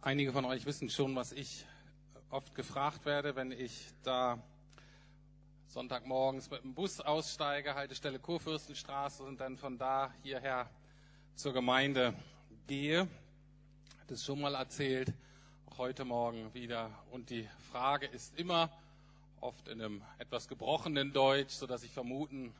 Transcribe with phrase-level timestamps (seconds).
[0.00, 1.66] Einige von euch wissen schon, was ich
[2.30, 4.38] oft gefragt werde, wenn ich da
[5.66, 10.70] Sonntagmorgens mit dem Bus aussteige, Haltestelle Kurfürstenstraße und dann von da hierher
[11.34, 12.14] zur Gemeinde
[12.68, 13.08] gehe.
[14.06, 15.12] Das schon mal erzählt,
[15.66, 16.90] auch heute Morgen wieder.
[17.10, 18.70] Und die Frage ist immer,
[19.40, 22.54] oft in einem etwas gebrochenen Deutsch, so dass ich vermuten,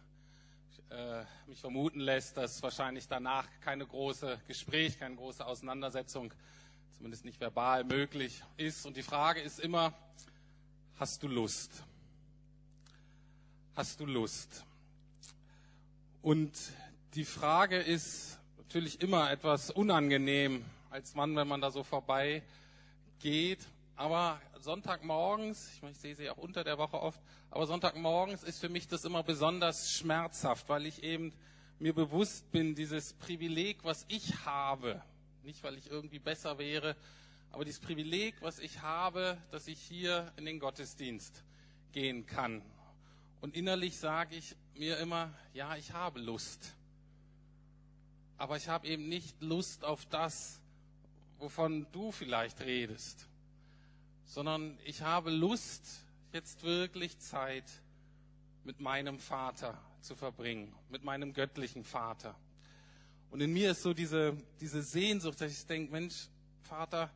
[0.90, 6.34] äh, mich vermuten lässt, dass wahrscheinlich danach keine große Gespräch, keine große Auseinandersetzung
[6.98, 8.84] zumindest nicht verbal möglich ist.
[8.84, 9.92] Und die Frage ist immer,
[10.98, 11.84] hast du Lust?
[13.76, 14.64] Hast du Lust?
[16.22, 16.52] Und
[17.14, 22.42] die Frage ist natürlich immer etwas unangenehm als Mann, wenn man da so vorbei
[23.20, 23.60] geht.
[23.94, 27.20] Aber Sonntagmorgens, ich, meine, ich sehe sie auch unter der Woche oft,
[27.52, 31.32] aber Sonntagmorgens ist für mich das immer besonders schmerzhaft, weil ich eben
[31.78, 35.00] mir bewusst bin, dieses Privileg, was ich habe,
[35.48, 36.94] nicht, weil ich irgendwie besser wäre,
[37.52, 41.42] aber dieses Privileg, was ich habe, dass ich hier in den Gottesdienst
[41.92, 42.60] gehen kann.
[43.40, 46.74] Und innerlich sage ich mir immer, ja, ich habe Lust.
[48.36, 50.60] Aber ich habe eben nicht Lust auf das,
[51.38, 53.26] wovon du vielleicht redest,
[54.26, 57.64] sondern ich habe Lust, jetzt wirklich Zeit
[58.64, 62.34] mit meinem Vater zu verbringen, mit meinem göttlichen Vater.
[63.30, 66.28] Und in mir ist so diese, diese Sehnsucht, dass ich denke, Mensch,
[66.62, 67.10] Vater,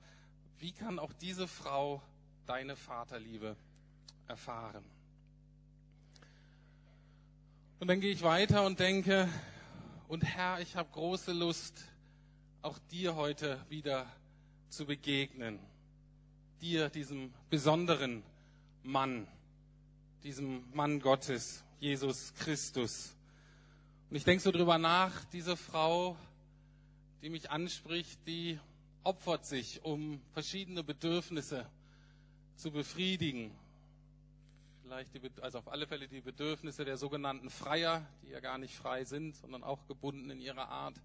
[0.58, 2.02] wie kann auch diese Frau
[2.46, 3.56] deine Vaterliebe
[4.28, 4.84] erfahren?
[7.80, 9.28] Und dann gehe ich weiter und denke,
[10.06, 11.82] und Herr, ich habe große Lust,
[12.60, 14.06] auch dir heute wieder
[14.68, 15.58] zu begegnen.
[16.60, 18.22] Dir, diesem besonderen
[18.84, 19.26] Mann,
[20.22, 23.16] diesem Mann Gottes, Jesus Christus.
[24.12, 26.18] Und ich denke so drüber nach, diese Frau,
[27.22, 28.60] die mich anspricht, die
[29.04, 31.66] opfert sich, um verschiedene Bedürfnisse
[32.56, 33.56] zu befriedigen.
[34.82, 38.74] Vielleicht, die, also auf alle Fälle die Bedürfnisse der sogenannten Freier, die ja gar nicht
[38.74, 41.00] frei sind, sondern auch gebunden in ihrer Art.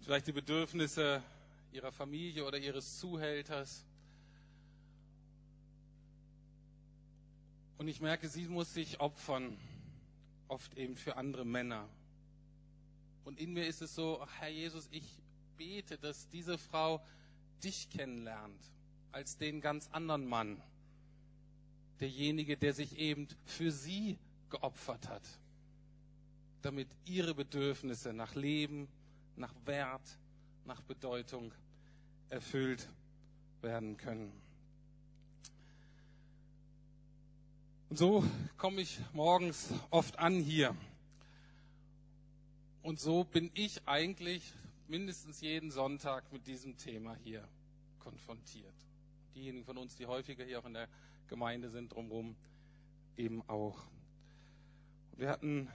[0.00, 1.22] Vielleicht die Bedürfnisse
[1.70, 3.86] ihrer Familie oder ihres Zuhälters.
[7.78, 9.56] Und ich merke, sie muss sich opfern,
[10.48, 11.88] oft eben für andere Männer.
[13.24, 15.04] Und in mir ist es so, Herr Jesus, ich
[15.56, 17.02] bete, dass diese Frau
[17.62, 18.60] dich kennenlernt
[19.12, 20.62] als den ganz anderen Mann.
[22.00, 25.22] Derjenige, der sich eben für sie geopfert hat,
[26.62, 28.88] damit ihre Bedürfnisse nach Leben,
[29.36, 30.18] nach Wert,
[30.64, 31.52] nach Bedeutung
[32.30, 32.88] erfüllt
[33.60, 34.32] werden können.
[37.90, 38.24] Und so
[38.56, 40.74] komme ich morgens oft an hier
[42.82, 44.52] und so bin ich eigentlich
[44.88, 47.46] mindestens jeden Sonntag mit diesem Thema hier
[47.98, 48.74] konfrontiert.
[49.34, 50.88] Diejenigen von uns, die häufiger hier auch in der
[51.28, 52.36] Gemeinde sind, drumherum
[53.16, 53.78] eben auch.
[55.16, 55.68] wir hatten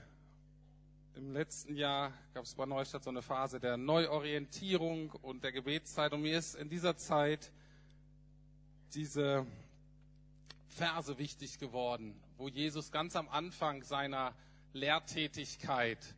[1.14, 6.12] im letzten Jahr, gab es bei Neustadt so eine Phase der Neuorientierung und der Gebetszeit.
[6.12, 7.52] Und mir ist in dieser Zeit
[8.92, 9.46] diese
[10.66, 14.34] Verse wichtig geworden, wo Jesus ganz am Anfang seiner
[14.74, 16.15] Lehrtätigkeit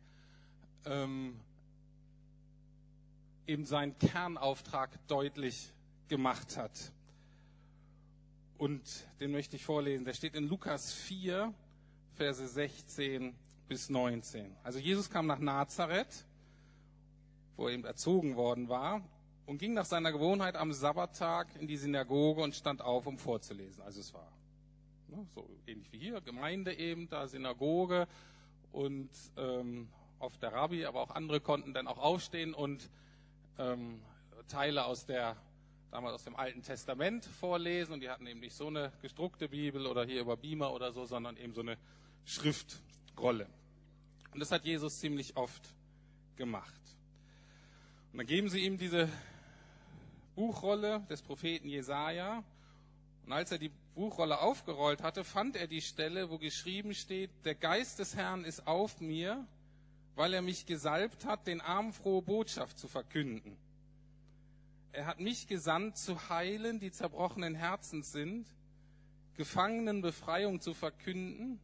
[0.85, 1.39] ähm,
[3.47, 5.73] eben seinen Kernauftrag deutlich
[6.07, 6.91] gemacht hat.
[8.57, 8.81] Und
[9.19, 10.05] den möchte ich vorlesen.
[10.05, 11.53] Der steht in Lukas 4,
[12.13, 13.33] Verse 16
[13.67, 14.55] bis 19.
[14.63, 16.25] Also Jesus kam nach Nazareth,
[17.55, 19.01] wo er eben erzogen worden war,
[19.45, 23.81] und ging nach seiner Gewohnheit am Sabbattag in die Synagoge und stand auf, um vorzulesen.
[23.81, 24.31] Also es war
[25.07, 28.07] ne, so ähnlich wie hier, Gemeinde eben, da Synagoge
[28.71, 29.87] und ähm,
[30.19, 32.89] oft der Rabbi, aber auch andere konnten dann auch aufstehen und
[33.57, 34.01] ähm,
[34.47, 35.35] Teile aus der
[35.91, 39.87] damals aus dem Alten Testament vorlesen und die hatten eben nicht so eine gedruckte Bibel
[39.87, 41.77] oder hier über Beamer oder so, sondern eben so eine
[42.25, 43.47] Schriftrolle.
[44.31, 45.73] Und das hat Jesus ziemlich oft
[46.35, 46.79] gemacht.
[48.11, 49.09] Und dann geben sie ihm diese
[50.35, 52.43] Buchrolle des Propheten Jesaja.
[53.25, 57.55] Und als er die Buchrolle aufgerollt hatte, fand er die Stelle, wo geschrieben steht, der
[57.55, 59.45] Geist des Herrn ist auf mir,
[60.15, 63.57] weil er mich gesalbt hat, den Armen frohe Botschaft zu verkünden.
[64.91, 68.47] Er hat mich gesandt, zu heilen, die zerbrochenen Herzens sind,
[69.35, 71.59] Gefangenen Befreiung zu verkünden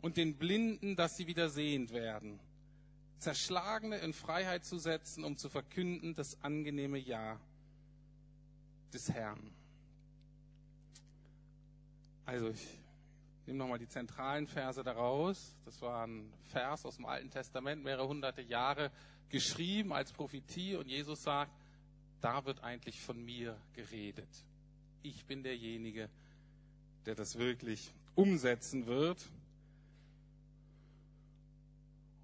[0.00, 2.40] und den Blinden, dass sie wieder sehend werden,
[3.18, 7.38] Zerschlagene in Freiheit zu setzen, um zu verkünden das angenehme Ja
[8.92, 9.52] des Herrn.
[12.24, 12.81] Also ich
[13.52, 15.54] nehme nochmal die zentralen Verse daraus.
[15.66, 18.90] Das war ein Vers aus dem Alten Testament, mehrere hunderte Jahre
[19.28, 20.74] geschrieben als Prophetie.
[20.76, 21.52] Und Jesus sagt,
[22.22, 24.28] da wird eigentlich von mir geredet.
[25.02, 26.08] Ich bin derjenige,
[27.04, 29.28] der das wirklich umsetzen wird.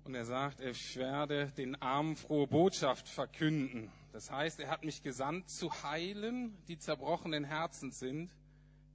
[0.04, 3.92] Und er sagt, ich werde den Armen frohe Botschaft verkünden.
[4.12, 8.30] Das heißt, er hat mich gesandt, zu heilen, die zerbrochenen Herzen sind,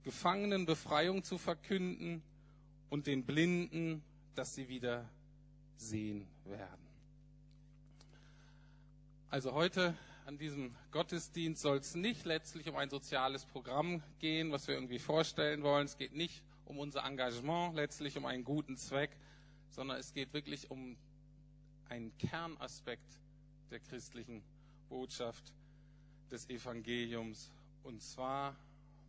[0.04, 2.22] Gefangenen Befreiung zu verkünden
[2.90, 4.04] und den Blinden,
[4.36, 5.10] dass sie wieder
[5.78, 6.88] sehen werden.
[9.30, 9.96] Also heute
[10.26, 15.00] an diesem Gottesdienst soll es nicht letztlich um ein soziales Programm gehen, was wir irgendwie
[15.00, 15.86] vorstellen wollen.
[15.86, 19.12] Es geht nicht um unser Engagement, letztlich um einen guten Zweck,
[19.70, 20.98] sondern es geht wirklich um
[21.90, 23.20] einen Kernaspekt
[23.72, 24.44] der christlichen
[24.88, 25.52] Botschaft
[26.32, 27.52] des Evangeliums.
[27.84, 28.56] Und zwar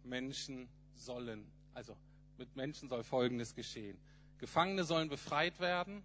[0.02, 1.96] Menschen sollen, also
[2.38, 3.98] mit Menschen soll Folgendes geschehen.
[4.38, 6.02] Gefangene sollen befreit werden,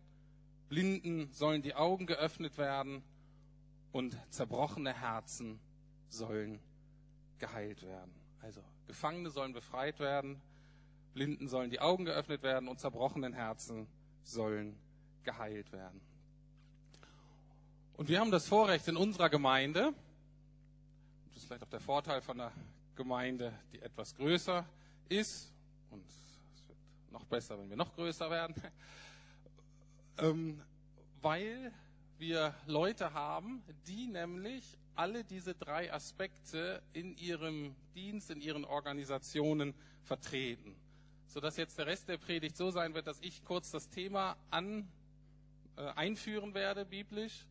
[0.70, 3.04] Blinden sollen die Augen geöffnet werden
[3.92, 5.60] und zerbrochene Herzen
[6.10, 6.60] sollen
[7.40, 8.14] geheilt werden.
[8.42, 10.42] Also Gefangene sollen befreit werden,
[11.14, 13.88] Blinden sollen die Augen geöffnet werden und zerbrochenen Herzen
[14.24, 14.78] sollen
[15.24, 16.00] geheilt werden.
[17.94, 19.94] Und wir haben das Vorrecht in unserer Gemeinde,
[21.28, 22.52] das ist vielleicht auch der Vorteil von einer
[22.96, 24.66] Gemeinde, die etwas größer
[25.10, 25.52] ist,
[25.90, 26.78] und es wird
[27.12, 28.56] noch besser, wenn wir noch größer werden,
[30.20, 30.62] ähm,
[31.22, 31.74] weil
[32.18, 39.74] wir Leute haben, die nämlich alle diese drei Aspekte in ihrem Dienst, in ihren Organisationen
[40.04, 40.76] vertreten.
[41.28, 44.88] Sodass jetzt der Rest der Predigt so sein wird, dass ich kurz das Thema an,
[45.78, 47.46] äh, einführen werde, biblisch,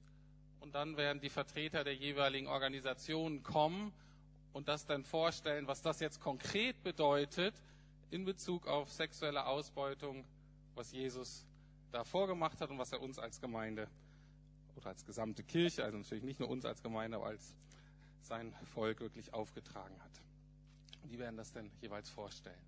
[0.61, 3.93] und dann werden die Vertreter der jeweiligen Organisationen kommen
[4.59, 7.55] und das dann vorstellen, was das jetzt konkret bedeutet
[8.11, 10.25] in Bezug auf sexuelle Ausbeutung,
[10.75, 11.47] was Jesus
[11.93, 13.89] da vorgemacht hat und was er uns als Gemeinde
[14.75, 17.55] oder als gesamte Kirche, also natürlich nicht nur uns als Gemeinde, aber als
[18.23, 20.23] sein Volk wirklich aufgetragen hat.
[21.05, 22.59] Die werden das dann jeweils vorstellen.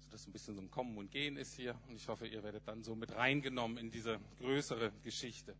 [0.00, 1.76] Sodass ein bisschen so ein Kommen und Gehen ist hier.
[1.86, 5.54] Und ich hoffe, ihr werdet dann so mit reingenommen in diese größere Geschichte.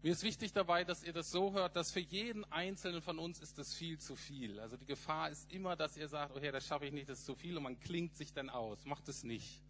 [0.00, 3.40] Mir ist wichtig dabei, dass ihr das so hört, dass für jeden Einzelnen von uns
[3.40, 4.60] ist das viel zu viel.
[4.60, 7.18] Also die Gefahr ist immer, dass ihr sagt, oh Herr, das schaffe ich nicht, das
[7.18, 8.84] ist zu viel und man klingt sich dann aus.
[8.84, 9.60] Macht es nicht.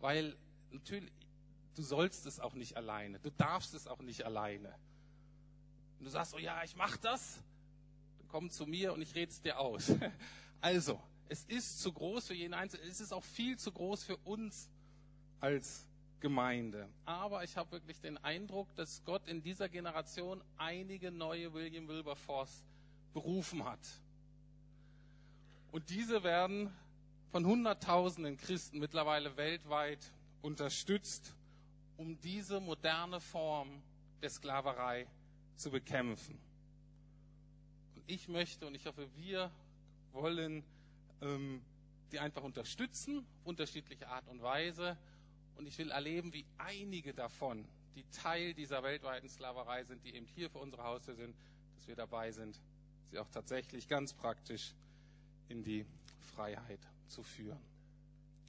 [0.00, 0.36] Weil
[0.70, 1.10] natürlich,
[1.76, 3.18] du sollst es auch nicht alleine.
[3.20, 4.74] Du darfst es auch nicht alleine.
[5.98, 7.38] Und du sagst, oh ja, ich mach das,
[8.18, 9.92] dann komm zu mir und ich rede es dir aus.
[10.62, 11.00] Also,
[11.30, 12.86] es ist zu groß für jeden Einzelnen.
[12.86, 14.68] Es ist auch viel zu groß für uns
[15.40, 15.86] als
[16.20, 16.88] Gemeinde.
[17.04, 22.64] Aber ich habe wirklich den Eindruck, dass Gott in dieser Generation einige neue William Wilberforce
[23.12, 23.80] berufen hat.
[25.72, 26.70] Und diese werden
[27.30, 29.98] von Hunderttausenden Christen mittlerweile weltweit
[30.42, 31.34] unterstützt,
[31.96, 33.82] um diese moderne Form
[34.20, 35.06] der Sklaverei
[35.56, 36.38] zu bekämpfen.
[37.94, 39.50] Und ich möchte und ich hoffe, wir
[40.12, 40.64] wollen
[41.22, 41.62] ähm,
[42.10, 44.96] die einfach unterstützen, auf unterschiedliche Art und Weise
[45.60, 50.24] und ich will erleben, wie einige davon, die Teil dieser weltweiten Sklaverei sind, die eben
[50.24, 51.36] hier für unsere Haustür sind,
[51.76, 52.58] dass wir dabei sind,
[53.10, 54.72] sie auch tatsächlich ganz praktisch
[55.50, 55.84] in die
[56.34, 57.60] Freiheit zu führen.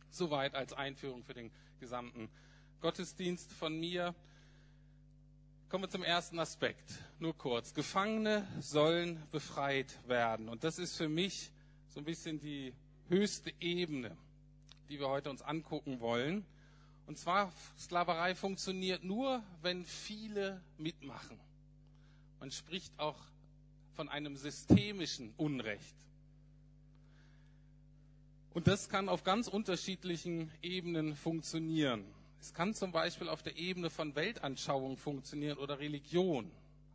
[0.09, 2.29] Soweit als Einführung für den gesamten
[2.79, 4.15] Gottesdienst von mir.
[5.67, 6.93] Kommen wir zum ersten Aspekt.
[7.19, 7.73] Nur kurz.
[7.73, 10.47] Gefangene sollen befreit werden.
[10.47, 11.51] Und das ist für mich
[11.89, 12.73] so ein bisschen die
[13.09, 14.15] höchste Ebene,
[14.87, 16.45] die wir heute uns angucken wollen.
[17.11, 21.37] Und zwar, Sklaverei funktioniert nur, wenn viele mitmachen.
[22.39, 23.17] Man spricht auch
[23.97, 25.93] von einem systemischen Unrecht.
[28.53, 32.05] Und das kann auf ganz unterschiedlichen Ebenen funktionieren.
[32.39, 36.45] Es kann zum Beispiel auf der Ebene von Weltanschauung funktionieren oder Religion.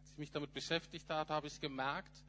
[0.01, 2.25] Als ich mich damit beschäftigt habe, habe ich gemerkt,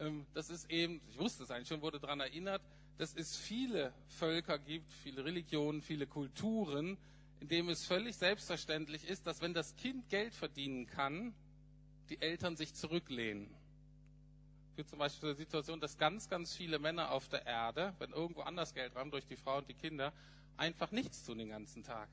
[0.00, 2.62] ähm, das ist eben, ich wusste es eigentlich schon, wurde daran erinnert,
[2.98, 6.98] dass es viele Völker gibt, viele Religionen, viele Kulturen,
[7.40, 11.34] in dem es völlig selbstverständlich ist, dass wenn das Kind Geld verdienen kann,
[12.10, 13.48] die Eltern sich zurücklehnen.
[14.76, 18.42] Für zum Beispiel die Situation, dass ganz, ganz viele Männer auf der Erde, wenn irgendwo
[18.42, 20.12] anders Geld ran durch die Frau und die Kinder,
[20.56, 22.08] einfach nichts tun den ganzen Tag.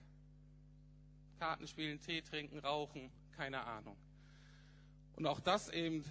[1.40, 3.98] Karten spielen, Tee trinken, rauchen, keine Ahnung.
[5.16, 6.04] Und auch das eben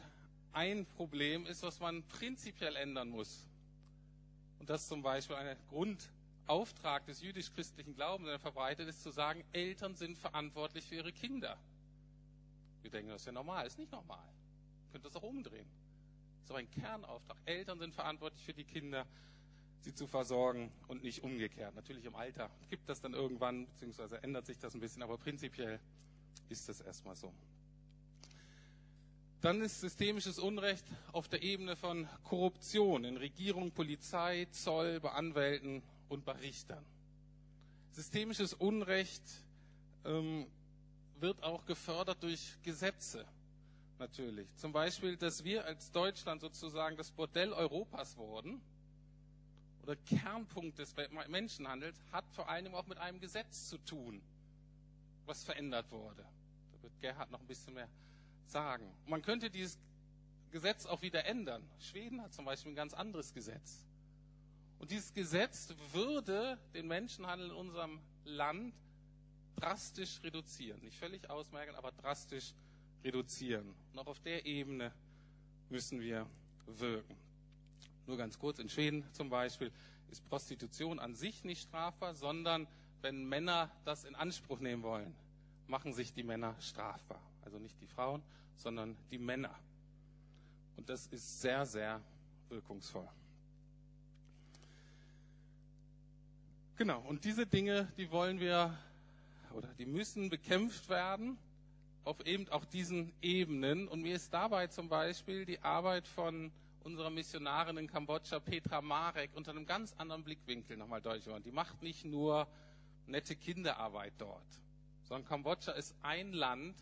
[0.52, 3.46] ein Problem ist, was man prinzipiell ändern muss.
[4.58, 5.46] Und das zum Beispiel ein
[6.46, 11.58] Grundauftrag des jüdisch-christlichen Glaubens, der verbreitet ist, zu sagen, Eltern sind verantwortlich für ihre Kinder.
[12.82, 13.66] Wir denken, das ist ja normal.
[13.66, 14.24] Ist nicht normal.
[14.86, 15.66] Ihr könnt das auch umdrehen.
[16.36, 17.36] Das ist aber ein Kernauftrag.
[17.46, 19.06] Eltern sind verantwortlich für die Kinder,
[19.80, 21.74] sie zu versorgen und nicht umgekehrt.
[21.74, 25.80] Natürlich im Alter gibt das dann irgendwann, beziehungsweise ändert sich das ein bisschen, aber prinzipiell
[26.48, 27.32] ist das erstmal so.
[29.40, 35.82] Dann ist systemisches Unrecht auf der Ebene von Korruption in Regierung, Polizei, Zoll, bei Anwälten
[36.08, 36.84] und bei Richtern.
[37.90, 39.22] Systemisches Unrecht
[40.04, 40.46] ähm,
[41.18, 43.24] wird auch gefördert durch Gesetze
[43.98, 44.48] natürlich.
[44.56, 48.60] Zum Beispiel, dass wir als Deutschland sozusagen das Bordell Europas wurden
[49.82, 50.94] oder Kernpunkt des
[51.28, 54.20] Menschenhandels, hat vor allem auch mit einem Gesetz zu tun,
[55.24, 56.24] was verändert wurde.
[56.72, 57.88] Da wird Gerhard noch ein bisschen mehr
[58.46, 58.92] sagen.
[59.06, 59.78] Man könnte dieses
[60.50, 61.62] Gesetz auch wieder ändern.
[61.78, 63.84] Schweden hat zum Beispiel ein ganz anderes Gesetz.
[64.78, 68.74] Und dieses Gesetz würde den Menschenhandel in unserem Land
[69.56, 70.80] drastisch reduzieren.
[70.82, 72.54] Nicht völlig ausmerken, aber drastisch
[73.02, 73.74] reduzieren.
[73.92, 74.92] Und auch auf der Ebene
[75.68, 76.28] müssen wir
[76.66, 77.16] wirken.
[78.06, 79.72] Nur ganz kurz, in Schweden zum Beispiel
[80.10, 82.68] ist Prostitution an sich nicht strafbar, sondern
[83.02, 85.14] wenn Männer das in Anspruch nehmen wollen,
[85.66, 87.20] machen sich die Männer strafbar.
[87.42, 88.22] Also nicht die Frauen,
[88.56, 89.54] sondern die Männer.
[90.76, 92.00] Und das ist sehr, sehr
[92.48, 93.08] wirkungsvoll.
[96.76, 98.76] Genau, und diese Dinge, die wollen wir
[99.54, 101.38] oder die müssen bekämpft werden
[102.04, 103.88] auf eben auch diesen Ebenen.
[103.88, 106.52] Und mir ist dabei zum Beispiel die Arbeit von
[106.84, 111.44] unserer Missionarin in Kambodscha, Petra Marek, unter einem ganz anderen Blickwinkel nochmal deutlich geworden.
[111.44, 112.46] Die macht nicht nur
[113.06, 114.60] nette Kinderarbeit dort,
[115.04, 116.76] sondern Kambodscha ist ein Land,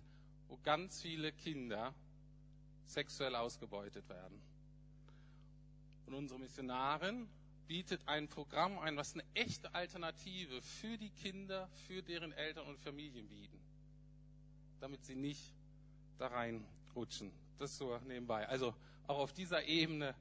[0.49, 1.95] wo ganz viele Kinder
[2.85, 4.43] sexuell ausgebeutet werden.
[6.07, 7.29] Und unsere Missionarin
[7.67, 12.79] bietet ein Programm ein, was eine echte Alternative für die Kinder, für deren Eltern und
[12.81, 13.65] Familien bieten
[14.85, 15.41] damit sie nicht
[16.19, 17.33] da reinrutschen.
[17.59, 18.47] Das so nebenbei.
[18.47, 18.75] Also
[19.07, 20.15] auch auf dieser Ebene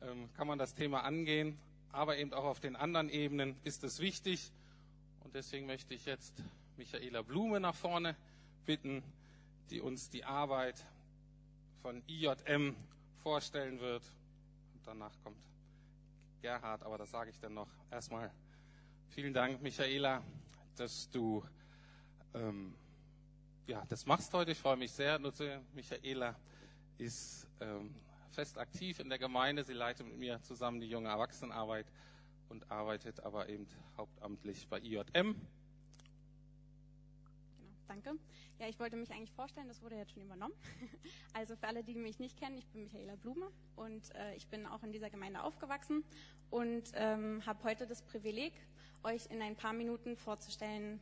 [0.00, 1.58] ähm, kann man das Thema angehen,
[1.90, 4.52] aber eben auch auf den anderen Ebenen ist es wichtig.
[5.24, 6.34] Und deswegen möchte ich jetzt
[6.76, 8.14] Michaela Blume nach vorne
[8.64, 9.02] bitten,
[9.70, 10.80] die uns die Arbeit
[11.82, 12.76] von IJM
[13.24, 14.04] vorstellen wird.
[14.74, 15.36] Und danach kommt
[16.40, 17.68] Gerhard, aber das sage ich dann noch.
[17.90, 18.30] Erstmal
[19.08, 20.22] vielen Dank, Michaela,
[20.76, 21.44] dass du
[22.34, 22.74] ähm,
[23.66, 24.52] ja, das machst heute.
[24.52, 25.18] Ich freue mich sehr.
[25.18, 26.36] Nutze Michaela
[26.98, 27.94] ist ähm,
[28.30, 29.64] fest aktiv in der Gemeinde.
[29.64, 31.86] Sie leitet mit mir zusammen die junge Erwachsenenarbeit
[32.48, 33.66] und arbeitet aber eben
[33.96, 35.04] hauptamtlich bei IJM.
[35.04, 35.36] Genau,
[37.88, 38.12] danke.
[38.58, 40.54] Ja, ich wollte mich eigentlich vorstellen, das wurde jetzt schon übernommen.
[41.36, 44.64] Also für alle, die mich nicht kennen, ich bin Michaela Blume und äh, ich bin
[44.64, 46.02] auch in dieser Gemeinde aufgewachsen
[46.48, 48.54] und ähm, habe heute das Privileg,
[49.02, 50.98] euch in ein paar Minuten vorzustellen,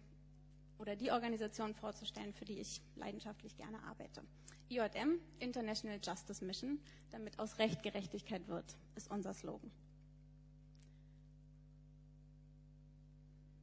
[0.78, 4.24] oder die Organisation vorzustellen, für die ich leidenschaftlich gerne arbeite.
[4.70, 6.80] IJM, International Justice Mission,
[7.12, 9.70] damit aus Recht Gerechtigkeit wird, ist unser Slogan.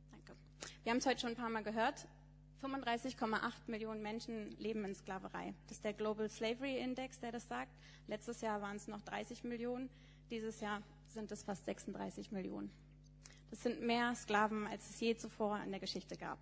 [0.09, 0.37] Danke.
[0.83, 2.07] Wir haben es heute schon ein paar Mal gehört.
[2.61, 5.53] 35,8 Millionen Menschen leben in Sklaverei.
[5.67, 7.71] Das ist der Global Slavery Index, der das sagt.
[8.07, 9.89] Letztes Jahr waren es noch 30 Millionen.
[10.29, 12.71] Dieses Jahr sind es fast 36 Millionen.
[13.49, 16.39] Das sind mehr Sklaven, als es je zuvor in der Geschichte gab.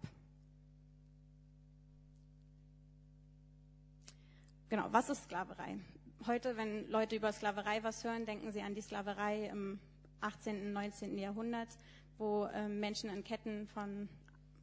[4.70, 5.80] Genau, was ist Sklaverei?
[6.28, 9.80] Heute, wenn Leute über Sklaverei was hören, denken sie an die Sklaverei im
[10.22, 10.68] 18.
[10.68, 11.18] und 19.
[11.18, 11.70] Jahrhundert,
[12.18, 14.10] wo äh, Menschen in Ketten von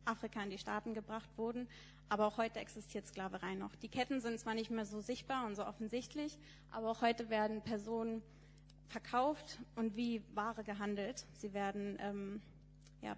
[0.06, 1.68] Afrika in die Staaten gebracht wurden.
[2.08, 3.74] Aber auch heute existiert Sklaverei noch.
[3.76, 6.38] Die Ketten sind zwar nicht mehr so sichtbar und so offensichtlich,
[6.70, 8.22] aber auch heute werden Personen
[8.88, 11.26] verkauft und wie Ware gehandelt.
[11.34, 12.40] Sie werden, ähm,
[13.02, 13.16] ja,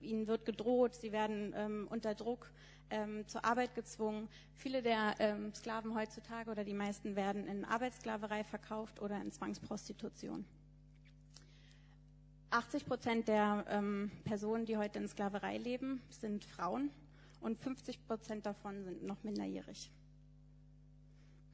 [0.00, 2.50] ihnen wird gedroht, sie werden ähm, unter Druck
[2.90, 4.28] ähm, zur Arbeit gezwungen.
[4.54, 10.44] Viele der ähm, Sklaven heutzutage oder die meisten werden in Arbeitssklaverei verkauft oder in Zwangsprostitution.
[12.52, 16.90] 80 Prozent der ähm, Personen, die heute in Sklaverei leben, sind Frauen
[17.40, 19.90] und 50 Prozent davon sind noch minderjährig.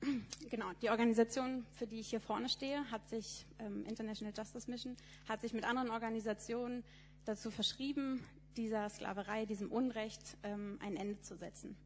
[0.50, 4.97] Genau, die Organisation, für die ich hier vorne stehe, hat sich, ähm, International Justice Mission,
[5.28, 6.85] hat sich mit anderen Organisationen
[7.25, 8.25] dazu verschrieben,
[8.57, 11.76] dieser Sklaverei, diesem Unrecht ähm, ein Ende zu setzen.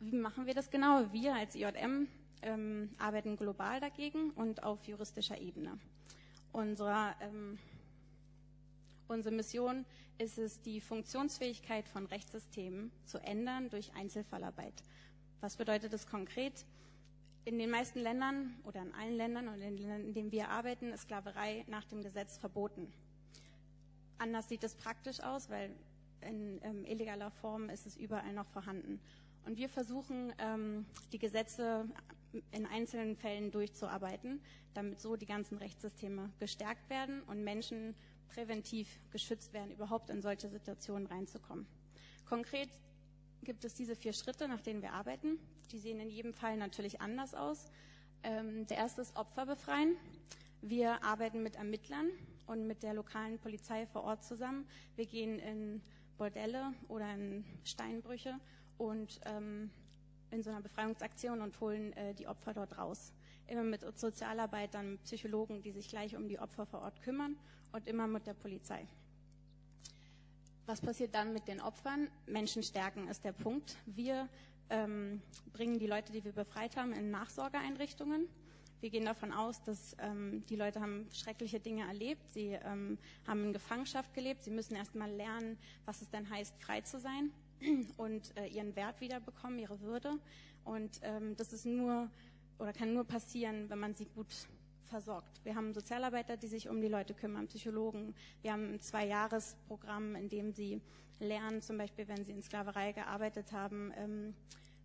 [0.00, 1.10] Wie machen wir das genau?
[1.12, 2.08] Wir als IJM
[2.42, 5.78] ähm, arbeiten global dagegen und auf juristischer Ebene.
[6.56, 7.58] Unsere, ähm,
[9.08, 9.84] unsere Mission
[10.16, 14.72] ist es, die Funktionsfähigkeit von Rechtssystemen zu ändern durch Einzelfallarbeit.
[15.42, 16.64] Was bedeutet das konkret?
[17.44, 20.48] In den meisten Ländern oder in allen Ländern und in den Ländern, in denen wir
[20.48, 22.90] arbeiten, ist Sklaverei nach dem Gesetz verboten.
[24.16, 25.76] Anders sieht es praktisch aus, weil
[26.22, 28.98] in ähm, illegaler Form ist es überall noch vorhanden.
[29.44, 31.86] Und wir versuchen, ähm, die Gesetze
[32.50, 34.40] in einzelnen Fällen durchzuarbeiten,
[34.74, 37.94] damit so die ganzen Rechtssysteme gestärkt werden und Menschen
[38.28, 41.66] präventiv geschützt werden, überhaupt in solche Situationen reinzukommen.
[42.26, 42.68] Konkret
[43.42, 45.38] gibt es diese vier Schritte, nach denen wir arbeiten.
[45.70, 47.70] Die sehen in jedem Fall natürlich anders aus.
[48.22, 49.96] Ähm, der erste ist Opfer befreien.
[50.60, 52.10] Wir arbeiten mit Ermittlern
[52.46, 54.66] und mit der lokalen Polizei vor Ort zusammen.
[54.96, 55.80] Wir gehen in
[56.18, 58.34] Bordelle oder in Steinbrüche
[58.78, 59.70] und ähm,
[60.36, 63.12] in so einer Befreiungsaktion und holen äh, die Opfer dort raus.
[63.48, 67.36] Immer mit Sozialarbeitern, Psychologen, die sich gleich um die Opfer vor Ort kümmern
[67.72, 68.86] und immer mit der Polizei.
[70.66, 72.08] Was passiert dann mit den Opfern?
[72.26, 73.76] Menschen stärken ist der Punkt.
[73.86, 74.28] Wir
[74.68, 78.28] ähm, bringen die Leute, die wir befreit haben, in Nachsorgeeinrichtungen.
[78.80, 82.30] Wir gehen davon aus, dass ähm, die Leute haben schreckliche Dinge erlebt.
[82.32, 84.42] Sie ähm, haben in Gefangenschaft gelebt.
[84.42, 87.32] Sie müssen erst mal lernen, was es denn heißt, frei zu sein
[87.96, 90.18] und äh, ihren Wert wiederbekommen, ihre Würde.
[90.64, 92.10] Und ähm, das ist nur
[92.58, 94.34] oder kann nur passieren, wenn man sie gut
[94.84, 95.44] versorgt.
[95.44, 98.14] Wir haben Sozialarbeiter, die sich um die Leute kümmern, Psychologen.
[98.42, 100.80] Wir haben ein Zwei-Jahres-Programm, in dem sie
[101.18, 104.34] lernen, zum Beispiel, wenn sie in Sklaverei gearbeitet haben, ähm,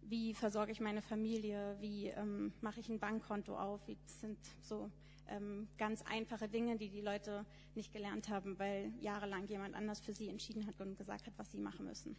[0.02, 3.88] wie versorge ich meine Familie, wie ähm, mache ich ein Bankkonto auf.
[3.88, 4.90] Wie, das sind so
[5.28, 10.14] ähm, ganz einfache Dinge, die die Leute nicht gelernt haben, weil jahrelang jemand anders für
[10.14, 12.16] sie entschieden hat und gesagt hat, was sie machen müssen.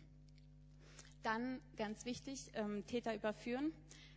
[1.23, 3.73] Dann ganz wichtig, ähm, Täter überführen.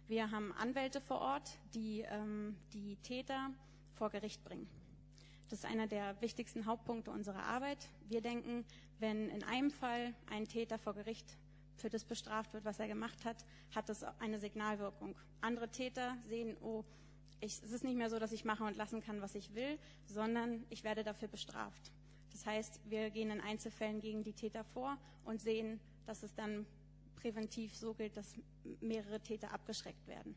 [0.08, 3.52] Wir haben Anwälte vor Ort, die ähm, die Täter
[3.94, 4.68] vor Gericht bringen.
[5.50, 7.90] Das ist einer der wichtigsten Hauptpunkte unserer Arbeit.
[8.08, 8.66] Wir denken,
[9.00, 11.38] wenn in einem Fall ein Täter vor Gericht
[11.76, 13.46] für das bestraft wird, was er gemacht hat,
[13.76, 15.16] hat das eine Signalwirkung.
[15.42, 16.84] Andere Täter sehen, oh,
[17.40, 19.78] ich, es ist nicht mehr so, dass ich machen und lassen kann, was ich will,
[20.08, 21.92] sondern ich werde dafür bestraft.
[22.32, 26.66] Das heißt, wir gehen in Einzelfällen gegen die Täter vor und sehen, dass es dann
[27.16, 28.36] präventiv so gilt, dass
[28.82, 30.36] mehrere Täter abgeschreckt werden.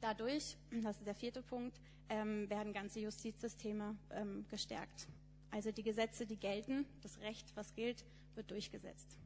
[0.00, 5.08] Dadurch, das ist der vierte Punkt, ähm, werden ganze Justizsysteme ähm, gestärkt.
[5.50, 8.04] Also die Gesetze, die gelten, das Recht, was gilt,
[8.34, 9.18] wird durchgesetzt.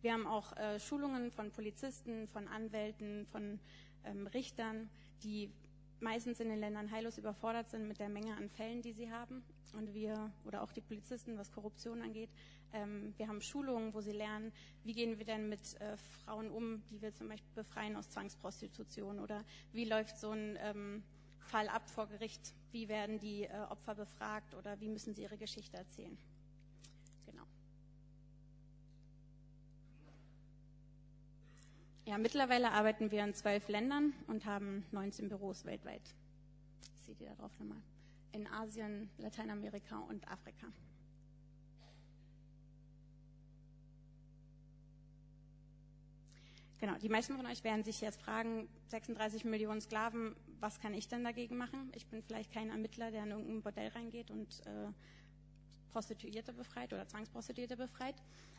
[0.00, 3.58] Wir haben auch äh, Schulungen von Polizisten, von Anwälten, von
[4.04, 4.88] ähm, Richtern,
[5.22, 5.50] die
[6.00, 9.42] meistens in den Ländern heillos überfordert sind mit der Menge an Fällen, die sie haben.
[9.72, 12.30] Und wir, oder auch die Polizisten, was Korruption angeht,
[12.72, 14.52] ähm, wir haben Schulungen, wo sie lernen,
[14.84, 19.18] wie gehen wir denn mit äh, Frauen um, die wir zum Beispiel befreien aus Zwangsprostitution
[19.18, 21.02] oder wie läuft so ein ähm,
[21.38, 25.38] Fall ab vor Gericht, wie werden die äh, Opfer befragt oder wie müssen sie ihre
[25.38, 26.16] Geschichte erzählen.
[32.08, 36.00] Ja, mittlerweile arbeiten wir in zwölf Ländern und haben 19 Büros weltweit.
[37.04, 37.82] seht ihr darauf nochmal.
[38.32, 40.68] In Asien, Lateinamerika und Afrika.
[46.78, 51.08] Genau, die meisten von euch werden sich jetzt fragen, 36 Millionen Sklaven, was kann ich
[51.08, 51.92] denn dagegen machen?
[51.94, 54.88] Ich bin vielleicht kein Ermittler, der in irgendein Bordell reingeht und äh,
[55.88, 58.14] Prostituierte befreit oder Zwangsprostituierte befreit.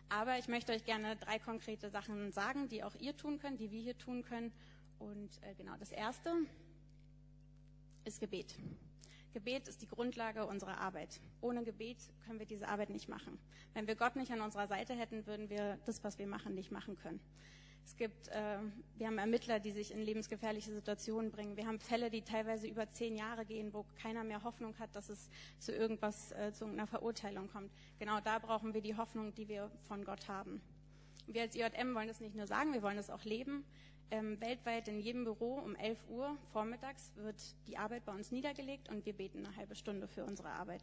[0.10, 3.72] Aber ich möchte euch gerne drei konkrete Sachen sagen, die auch ihr tun könnt, die
[3.72, 4.52] wir hier tun können.
[4.98, 6.34] Und äh, genau, das erste
[8.06, 8.56] ist Gebet.
[9.34, 11.22] Gebet ist die Grundlage unserer Arbeit.
[11.42, 13.38] Ohne Gebet können wir diese Arbeit nicht machen.
[13.74, 16.72] Wenn wir Gott nicht an unserer Seite hätten, würden wir das, was wir machen, nicht
[16.72, 17.20] machen können.
[17.86, 18.58] Es gibt, äh,
[18.98, 21.58] wir haben Ermittler, die sich in lebensgefährliche Situationen bringen.
[21.58, 25.10] Wir haben Fälle, die teilweise über zehn Jahre gehen, wo keiner mehr Hoffnung hat, dass
[25.10, 27.72] es zu irgendwas, äh, zu einer Verurteilung kommt.
[27.98, 30.62] Genau da brauchen wir die Hoffnung, die wir von Gott haben.
[31.28, 33.64] Wir als IJM wollen das nicht nur sagen, wir wollen das auch leben.
[34.12, 37.36] Ähm, weltweit in jedem Büro um 11 Uhr vormittags wird
[37.68, 40.82] die Arbeit bei uns niedergelegt und wir beten eine halbe Stunde für unsere Arbeit,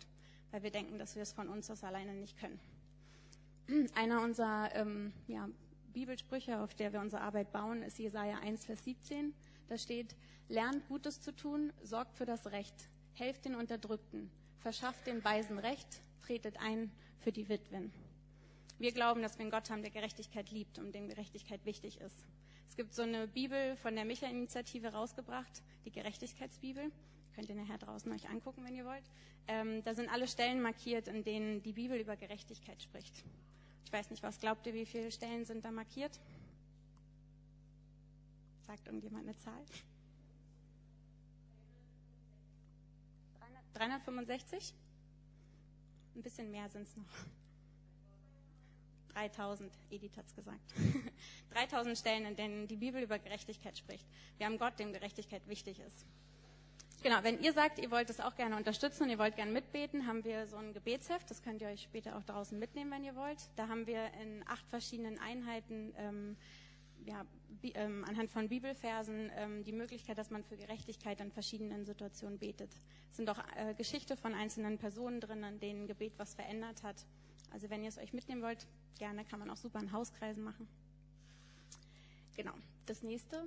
[0.53, 2.61] weil wir denken, dass wir es von uns aus alleine nicht können.
[3.97, 5.49] Einer unserer ähm, ja,
[5.97, 9.33] Bibelsprüche, auf der wir unsere Arbeit bauen, ist Jesaja 1, Vers 17.
[9.67, 10.15] Da steht,
[10.47, 12.75] lernt Gutes zu tun, sorgt für das Recht,
[13.15, 17.91] helft den Unterdrückten, verschafft den Weisen Recht, tretet ein für die Witwen.
[18.79, 22.27] Wir glauben, dass wir einen Gott haben, der Gerechtigkeit liebt und dem Gerechtigkeit wichtig ist.
[22.69, 26.93] Es gibt so eine Bibel von der Micha-Initiative rausgebracht, die Gerechtigkeitsbibel.
[27.35, 29.11] Könnt ihr nachher draußen euch angucken, wenn ihr wollt.
[29.49, 33.25] Ähm, da sind alle Stellen markiert, in denen die Bibel über Gerechtigkeit spricht.
[33.87, 36.18] Ich weiß nicht, was glaubt ihr, wie viele Stellen sind da markiert?
[38.66, 39.64] Sagt irgendjemand eine Zahl?
[43.75, 44.75] 365?
[46.16, 47.05] Ein bisschen mehr sind es noch.
[49.14, 50.75] 3000, Edith hat es gesagt.
[51.51, 54.05] 3000 Stellen, in denen die Bibel über Gerechtigkeit spricht.
[54.37, 56.05] Wir haben Gott, dem Gerechtigkeit wichtig ist.
[57.03, 60.07] Genau, wenn ihr sagt, ihr wollt es auch gerne unterstützen und ihr wollt gerne mitbeten,
[60.07, 61.31] haben wir so ein Gebetsheft.
[61.31, 63.39] Das könnt ihr euch später auch draußen mitnehmen, wenn ihr wollt.
[63.57, 66.37] Da haben wir in acht verschiedenen Einheiten ähm,
[67.05, 67.25] ja,
[67.75, 72.71] ähm, anhand von Bibelversen ähm, die Möglichkeit, dass man für Gerechtigkeit in verschiedenen Situationen betet.
[73.11, 77.07] Es sind auch äh, Geschichte von einzelnen Personen drin, an denen Gebet was verändert hat.
[77.53, 78.67] Also wenn ihr es euch mitnehmen wollt,
[78.99, 80.67] gerne kann man auch super in Hauskreisen machen.
[82.37, 82.53] Genau.
[82.85, 83.45] das nächste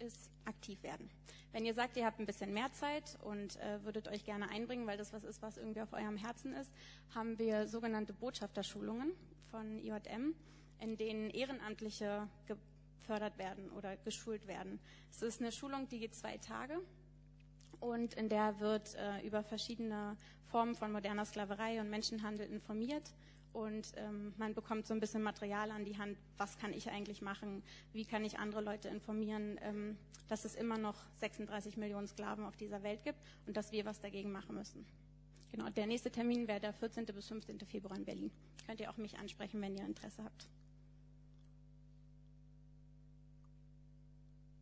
[0.00, 1.10] ist aktiv werden.
[1.52, 4.86] Wenn ihr sagt, ihr habt ein bisschen mehr Zeit und äh, würdet euch gerne einbringen,
[4.86, 6.72] weil das was ist, was irgendwie auf eurem Herzen ist,
[7.14, 9.12] haben wir sogenannte Botschafterschulungen
[9.50, 10.34] von IJM,
[10.78, 14.78] in denen Ehrenamtliche gefördert werden oder geschult werden.
[15.10, 16.80] Es ist eine Schulung, die geht zwei Tage
[17.80, 23.12] und in der wird äh, über verschiedene Formen von moderner Sklaverei und Menschenhandel informiert
[23.52, 27.22] und ähm, man bekommt so ein bisschen Material an die Hand, was kann ich eigentlich
[27.22, 29.96] machen, wie kann ich andere Leute informieren, ähm,
[30.28, 34.00] dass es immer noch 36 Millionen Sklaven auf dieser Welt gibt und dass wir was
[34.00, 34.86] dagegen machen müssen.
[35.50, 37.06] Genau, der nächste Termin wäre der 14.
[37.06, 37.58] bis 15.
[37.60, 38.30] Februar in Berlin.
[38.66, 40.48] Könnt ihr auch mich ansprechen, wenn ihr Interesse habt.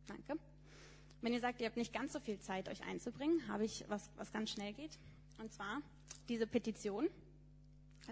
[0.07, 0.39] Danke.
[1.21, 4.09] Wenn ihr sagt, ihr habt nicht ganz so viel Zeit, euch einzubringen, habe ich was,
[4.15, 4.97] was ganz schnell geht.
[5.37, 5.81] Und zwar
[6.27, 7.07] diese Petition.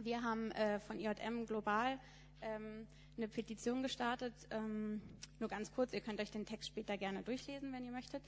[0.03, 1.99] Wir haben äh, von IJM global
[2.41, 4.33] ähm, eine Petition gestartet.
[4.51, 5.01] Ähm,
[5.39, 8.21] nur ganz kurz, ihr könnt euch den Text später gerne durchlesen, wenn ihr möchtet.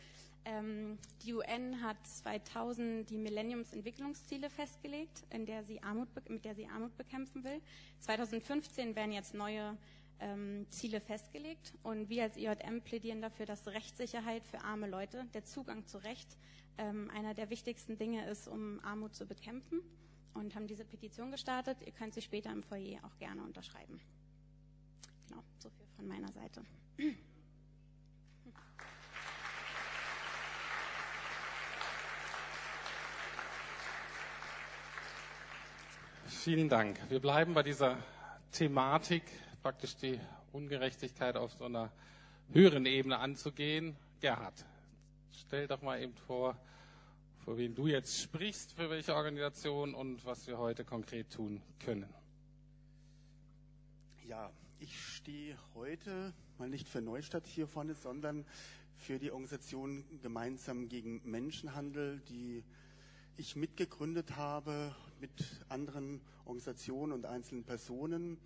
[0.46, 6.68] Ähm, die UN hat 2000 die Millenniums-Entwicklungsziele festgelegt, in der sie Armut, mit der sie
[6.68, 7.62] Armut bekämpfen will.
[8.00, 9.78] 2015 werden jetzt neue
[10.20, 15.46] ähm, Ziele festgelegt und wir als IJM plädieren dafür, dass Rechtssicherheit für arme Leute, der
[15.46, 16.38] Zugang zu Recht,
[16.78, 19.82] ähm, einer der wichtigsten Dinge ist, um Armut zu bekämpfen
[20.34, 21.78] und haben diese Petition gestartet.
[21.86, 24.00] Ihr könnt sie später im Foyer auch gerne unterschreiben.
[25.28, 26.64] Genau, so viel von meiner Seite.
[36.28, 37.00] Vielen Dank.
[37.10, 37.98] Wir bleiben bei dieser
[38.52, 39.24] Thematik,
[39.62, 40.20] praktisch die
[40.52, 41.92] Ungerechtigkeit auf so einer
[42.52, 43.96] höheren Ebene anzugehen.
[44.22, 44.66] Gerhard,
[45.32, 46.58] stell doch mal eben vor,
[47.44, 52.10] vor wen du jetzt sprichst, für welche Organisation und was wir heute konkret tun können.
[54.26, 58.46] Ja, ich stehe heute mal nicht für Neustadt hier vorne, sondern
[58.98, 62.64] für die Organisation Gemeinsam gegen Menschenhandel, die
[63.38, 65.32] ich mitgegründet habe mit
[65.70, 68.38] anderen Organisationen und einzelnen Personen.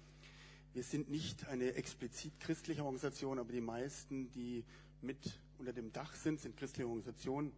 [0.74, 4.64] Wir sind nicht eine explizit christliche Organisation, aber die meisten, die
[5.02, 7.52] mit unter dem Dach sind, sind christliche Organisationen.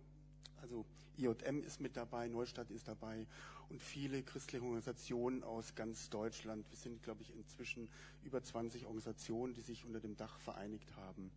[0.66, 0.84] Also
[1.20, 3.28] IJM ist mit dabei, Neustadt ist dabei
[3.70, 6.66] und viele christliche Organisationen aus ganz Deutschland.
[6.72, 7.88] Wir sind, glaube ich, inzwischen
[8.24, 11.30] über 20 Organisationen, die sich unter dem Dach vereinigt haben.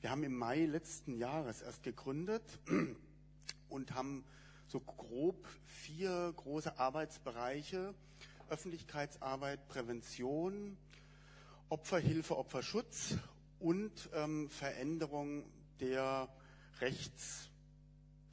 [0.00, 2.42] Wir haben im Mai letzten Jahres erst gegründet
[3.68, 4.24] und haben
[4.68, 7.94] so grob vier große Arbeitsbereiche.
[8.48, 10.78] Öffentlichkeitsarbeit, Prävention,
[11.68, 13.18] Opferhilfe, Opferschutz
[13.60, 15.44] und ähm, Veränderung
[15.78, 16.30] der
[16.80, 17.51] Rechts-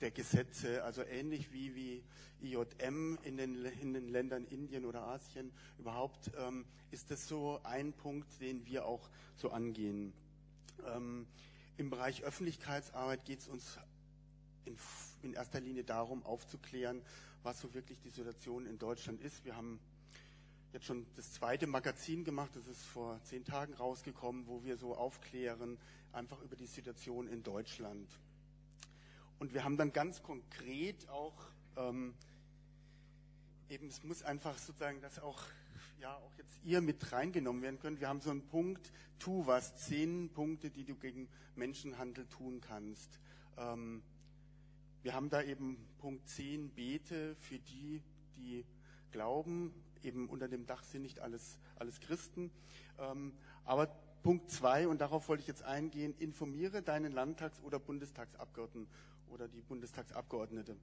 [0.02, 2.04] der Gesetze, also ähnlich wie, wie
[2.42, 7.94] IJM in den, in den Ländern Indien oder Asien überhaupt, ähm, ist das so ein
[7.94, 10.14] Punkt, den wir auch so angehen.
[10.88, 11.28] Ähm,
[11.78, 13.78] Im Bereich Öffentlichkeitsarbeit geht es uns
[14.66, 14.78] in,
[15.22, 17.02] in erster Linie darum, aufzuklären,
[17.44, 19.44] was so wirklich die Situation in Deutschland ist.
[19.46, 19.80] Wir haben
[20.74, 24.96] jetzt schon das zweite Magazin gemacht, das ist vor zehn Tagen rausgekommen, wo wir so
[24.96, 25.78] aufklären,
[26.14, 28.10] einfach über die Situation in Deutschland.
[29.40, 31.34] Und wir haben dann ganz konkret auch,
[31.78, 32.14] ähm,
[33.70, 35.42] eben es muss einfach sozusagen, dass auch,
[36.02, 38.02] ja, auch jetzt ihr mit reingenommen werden könnt.
[38.02, 43.18] Wir haben so einen Punkt, tu was, zehn Punkte, die du gegen Menschenhandel tun kannst.
[43.58, 44.04] Ähm,
[45.04, 48.04] wir haben da eben Punkt 10, bete für die,
[48.36, 48.66] die
[49.12, 49.74] glauben.
[50.04, 52.52] Eben unter dem Dach sind nicht alles, alles Christen.
[52.98, 53.88] Ähm, aber
[54.22, 58.90] Punkt 2, und darauf wollte ich jetzt eingehen, informiere deinen Landtags- oder Bundestagsabgeordneten
[59.30, 60.76] oder die Bundestagsabgeordnete.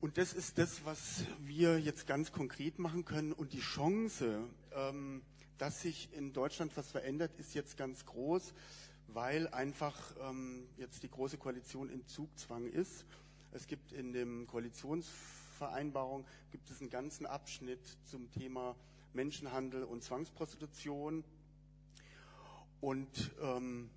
[0.00, 3.32] Und das ist das, was wir jetzt ganz konkret machen können.
[3.32, 5.22] Und die Chance, ähm,
[5.58, 8.52] dass sich in Deutschland was verändert, ist jetzt ganz groß,
[9.08, 13.06] weil einfach ähm, jetzt die Große Koalition in Zugzwang ist.
[13.52, 18.76] Es gibt in dem Koalitionsvereinbarung gibt es einen ganzen Abschnitt zum Thema
[19.14, 21.24] Menschenhandel und Zwangsprostitution.
[22.82, 23.88] Und ähm,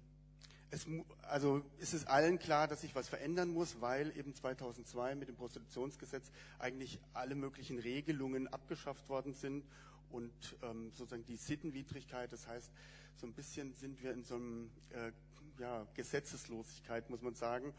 [0.72, 0.86] es,
[1.24, 5.36] also ist es allen klar, dass sich was verändern muss, weil eben 2002 mit dem
[5.36, 9.66] Prostitutionsgesetz eigentlich alle möglichen Regelungen abgeschafft worden sind
[10.12, 10.32] und
[10.64, 12.72] ähm, sozusagen die Sittenwidrigkeit, das heißt,
[13.16, 15.12] so ein bisschen sind wir in so einem äh,
[15.60, 17.74] ja, Gesetzeslosigkeit, muss man sagen.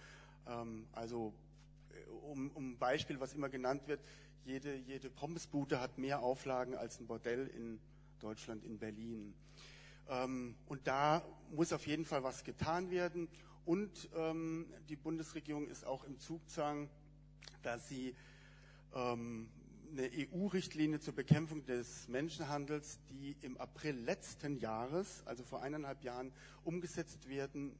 [0.46, 1.32] Ähm, also
[1.90, 4.00] äh, um, um Beispiel, was immer genannt wird,
[4.44, 7.78] jede, jede Pommesbude hat mehr Auflagen als ein Bordell in
[8.20, 9.34] Deutschland, in Berlin.
[10.10, 13.28] Ähm, und da muss auf jeden Fall was getan werden.
[13.64, 16.90] Und ähm, die Bundesregierung ist auch im Zugzwang,
[17.62, 18.14] dass sie
[18.94, 19.48] ähm,
[19.92, 26.32] eine EU-Richtlinie zur Bekämpfung des Menschenhandels, die im April letzten Jahres, also vor eineinhalb Jahren,
[26.64, 27.76] umgesetzt werden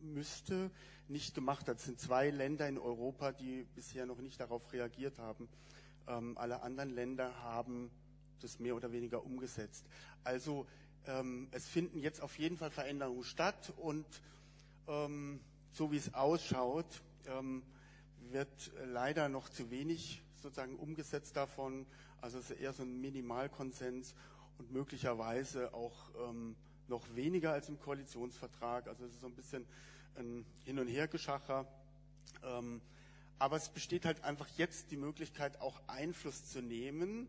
[0.00, 0.70] müsste,
[1.08, 1.78] nicht gemacht hat.
[1.78, 5.48] Es sind zwei Länder in Europa, die bisher noch nicht darauf reagiert haben.
[6.06, 7.90] Alle anderen Länder haben
[8.40, 9.84] das mehr oder weniger umgesetzt.
[10.24, 10.66] Also
[11.06, 14.06] ähm, es finden jetzt auf jeden Fall Veränderungen statt und
[14.88, 15.40] ähm,
[15.72, 17.62] so wie es ausschaut, ähm,
[18.30, 21.86] wird leider noch zu wenig sozusagen umgesetzt davon.
[22.20, 24.14] Also es ist eher so ein Minimalkonsens
[24.58, 26.56] und möglicherweise auch ähm,
[26.88, 28.88] noch weniger als im Koalitionsvertrag.
[28.88, 29.66] Also es ist so ein bisschen
[30.16, 31.66] ein Hin- und Hergeschacher.
[32.42, 32.80] Ähm,
[33.38, 37.28] aber es besteht halt einfach jetzt die Möglichkeit, auch Einfluss zu nehmen.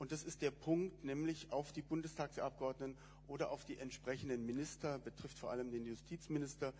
[0.00, 2.96] Und das ist der Punkt, nämlich auf die Bundestagsabgeordneten
[3.28, 6.72] oder auf die entsprechenden Minister, betrifft vor allem den Justizminister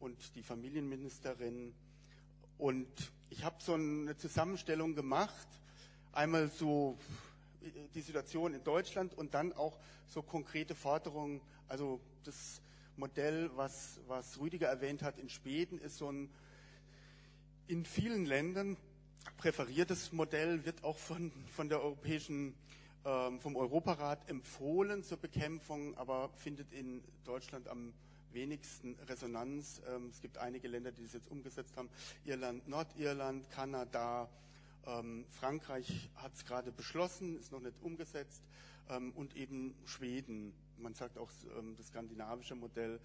[0.00, 1.74] und die Familienministerin.
[2.56, 2.88] Und
[3.28, 5.46] ich habe so eine Zusammenstellung gemacht,
[6.12, 6.96] einmal so
[7.94, 11.42] die Situation in Deutschland und dann auch so konkrete Forderungen.
[11.68, 12.62] Also das
[12.96, 16.30] Modell, was, was Rüdiger erwähnt hat in Schweden, ist so ein
[17.68, 18.78] in vielen Ländern
[19.36, 22.54] präferiertes Modell, wird auch von, von der europäischen,
[23.04, 27.92] ähm, vom Europarat empfohlen zur Bekämpfung, aber findet in Deutschland am
[28.32, 29.80] wenigsten Resonanz.
[29.88, 31.88] Ähm, es gibt einige Länder, die das jetzt umgesetzt haben.
[32.24, 34.28] Irland, Nordirland, Kanada,
[34.86, 38.42] ähm, Frankreich hat es gerade beschlossen, ist noch nicht umgesetzt.
[38.88, 40.52] Ähm, und eben Schweden.
[40.78, 42.98] Man sagt auch ähm, das skandinavische Modell,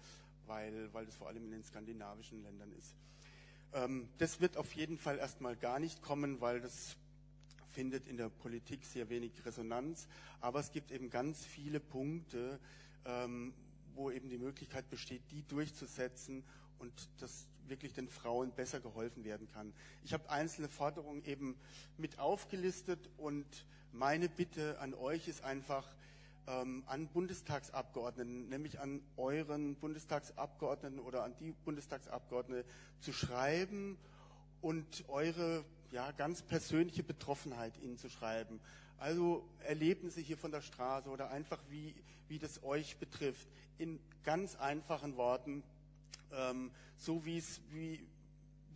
[0.46, 2.96] weil, weil das vor allem in den skandinavischen Ländern ist.
[3.74, 6.96] Ähm, das wird auf jeden Fall erstmal gar nicht kommen, weil das
[7.72, 10.08] findet in der Politik sehr wenig Resonanz.
[10.40, 12.58] Aber es gibt eben ganz viele Punkte,
[13.04, 13.52] ähm,
[13.94, 16.44] wo eben die Möglichkeit besteht, die durchzusetzen
[16.78, 19.72] und dass wirklich den Frauen besser geholfen werden kann.
[20.04, 21.56] Ich habe einzelne Forderungen eben
[21.98, 23.46] mit aufgelistet und
[23.92, 25.86] meine Bitte an euch ist einfach,
[26.48, 32.64] ähm, an Bundestagsabgeordneten, nämlich an euren Bundestagsabgeordneten oder an die Bundestagsabgeordnete
[33.00, 33.98] zu schreiben
[34.60, 38.60] und eure ja, ganz persönliche Betroffenheit ihnen zu schreiben.
[38.98, 41.94] Also Erlebnisse hier von der Straße oder einfach wie,
[42.28, 43.46] wie das euch betrifft,
[43.78, 45.62] in ganz einfachen Worten,
[46.32, 48.00] ähm, so wie es wie,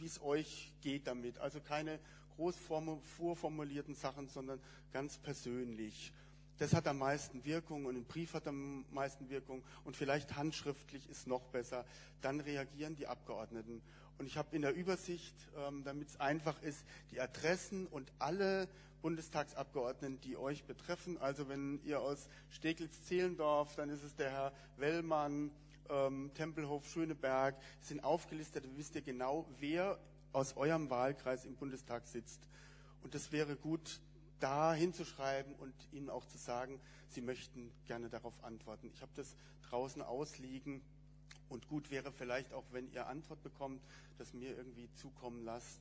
[0.05, 1.39] es euch geht damit.
[1.39, 1.99] Also keine
[2.37, 4.61] groß vorformulierten Sachen, sondern
[4.93, 6.13] ganz persönlich.
[6.59, 11.09] Das hat am meisten Wirkung und ein Brief hat am meisten Wirkung und vielleicht handschriftlich
[11.09, 11.85] ist noch besser.
[12.21, 13.83] Dann reagieren die Abgeordneten.
[14.19, 18.69] Und ich habe in der Übersicht, ähm, damit es einfach ist, die Adressen und alle
[19.01, 21.19] Bundestagsabgeordneten, die euch betreffen.
[21.19, 25.51] Also wenn ihr aus Steglitz-Zehlendorf, dann ist es der Herr Wellmann,
[25.91, 28.65] ähm, Tempelhof, Schöneberg, sind aufgelistet.
[28.65, 29.99] Dann wisst ihr genau, wer
[30.33, 32.41] aus eurem Wahlkreis im Bundestag sitzt.
[33.03, 34.01] Und das wäre gut,
[34.43, 38.91] da hinzuschreiben und ihnen auch zu sagen, sie möchten gerne darauf antworten.
[38.93, 39.37] Ich habe das
[39.69, 40.83] draußen ausliegen
[41.49, 43.83] und gut wäre vielleicht auch, wenn ihr Antwort bekommt,
[44.19, 45.81] das mir irgendwie zukommen lasst.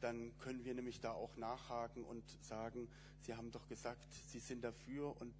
[0.00, 2.88] Dann können wir nämlich da auch nachhaken und sagen,
[3.20, 5.34] Sie haben doch gesagt, Sie sind dafür und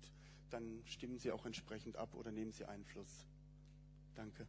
[0.50, 3.26] dann stimmen Sie auch entsprechend ab oder nehmen Sie Einfluss.
[4.14, 4.46] Danke.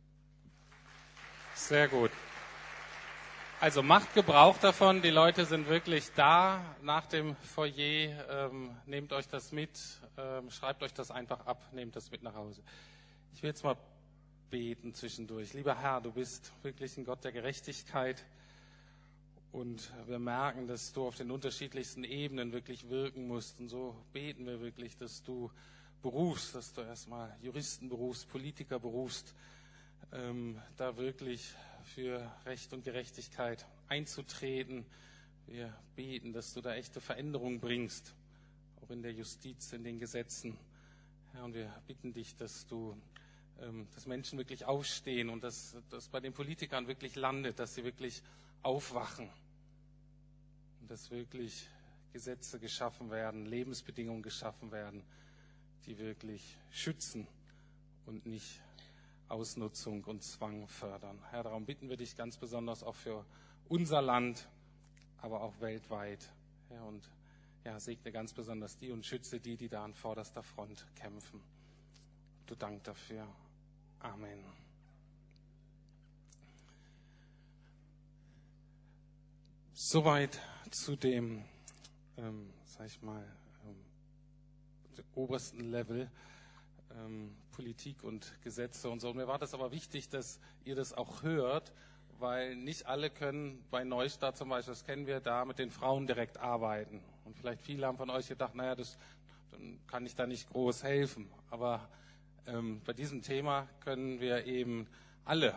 [1.56, 2.12] Sehr gut.
[3.64, 5.02] Also macht Gebrauch davon.
[5.02, 8.28] Die Leute sind wirklich da nach dem Foyer.
[8.30, 9.80] Ähm, nehmt euch das mit,
[10.18, 12.62] ähm, schreibt euch das einfach ab, nehmt das mit nach Hause.
[13.34, 13.78] Ich will jetzt mal
[14.50, 15.54] beten zwischendurch.
[15.54, 18.26] Lieber Herr, du bist wirklich ein Gott der Gerechtigkeit.
[19.54, 23.62] Und wir merken, dass du auf den unterschiedlichsten Ebenen wirklich wirken musst.
[23.62, 25.50] Und so beten wir wirklich, dass du
[26.02, 29.34] berufst, dass du erstmal Juristen berufst, Politiker berufst,
[30.12, 34.86] ähm, da wirklich für Recht und Gerechtigkeit einzutreten.
[35.48, 38.14] Wir beten, dass du da echte Veränderungen bringst,
[38.82, 40.58] auch in der Justiz, in den Gesetzen.
[41.34, 42.96] Ja, und wir bitten dich, dass du,
[43.60, 47.84] ähm, dass Menschen wirklich aufstehen und dass das bei den Politikern wirklich landet, dass sie
[47.84, 48.22] wirklich
[48.62, 49.30] aufwachen
[50.82, 51.68] und dass wirklich
[52.14, 55.04] Gesetze geschaffen werden, Lebensbedingungen geschaffen werden,
[55.86, 57.28] die wirklich schützen
[58.06, 58.62] und nicht
[59.34, 61.20] Ausnutzung und Zwang fördern.
[61.32, 63.26] Herr, darum bitten wir dich ganz besonders auch für
[63.68, 64.48] unser Land,
[65.18, 66.32] aber auch weltweit.
[66.70, 67.10] Herr, und
[67.64, 71.42] ja, segne ganz besonders die und schütze die, die da an vorderster Front kämpfen.
[72.46, 73.28] Du Dank dafür.
[74.00, 74.44] Amen.
[79.74, 81.44] Soweit zu dem,
[82.18, 83.26] ähm, sag ich mal,
[83.66, 86.12] ähm, obersten Level
[86.92, 89.10] ähm, Politik und Gesetze und so.
[89.10, 91.72] Und mir war das aber wichtig, dass ihr das auch hört,
[92.20, 96.08] weil nicht alle können bei Neustart zum Beispiel, das kennen wir, da mit den Frauen
[96.08, 97.02] direkt arbeiten.
[97.26, 98.98] Und vielleicht viele haben von euch gedacht, naja, das,
[99.52, 101.30] dann kann ich da nicht groß helfen.
[101.50, 101.88] Aber
[102.48, 104.88] ähm, bei diesem Thema können wir eben
[105.26, 105.56] alle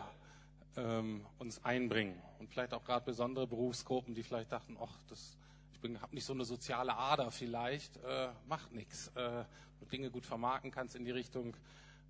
[0.77, 2.21] ähm, uns einbringen.
[2.39, 5.37] Und vielleicht auch gerade besondere Berufsgruppen, die vielleicht dachten, ach, das,
[5.81, 9.09] ich habe nicht so eine soziale Ader vielleicht, äh, macht nichts.
[9.15, 9.43] Äh,
[9.91, 11.55] Dinge gut vermarkten kannst in die Richtung,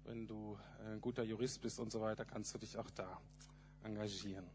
[0.07, 3.19] wenn du äh, ein guter Jurist bist und so weiter, kannst du dich auch da
[3.83, 4.45] engagieren.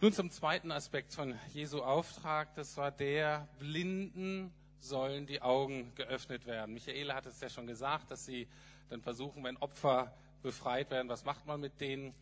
[0.00, 6.46] Nun zum zweiten Aspekt von Jesu Auftrag, das war der, Blinden sollen die Augen geöffnet
[6.46, 6.74] werden.
[6.74, 8.46] Michaela hat es ja schon gesagt, dass sie
[8.90, 12.14] dann versuchen, wenn Opfer befreit werden, was macht man mit denen?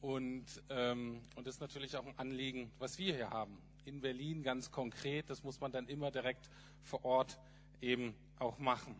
[0.00, 3.58] Und, ähm, und das ist natürlich auch ein Anliegen, was wir hier haben.
[3.84, 6.48] In Berlin ganz konkret, das muss man dann immer direkt
[6.82, 7.38] vor Ort
[7.80, 8.96] eben auch machen.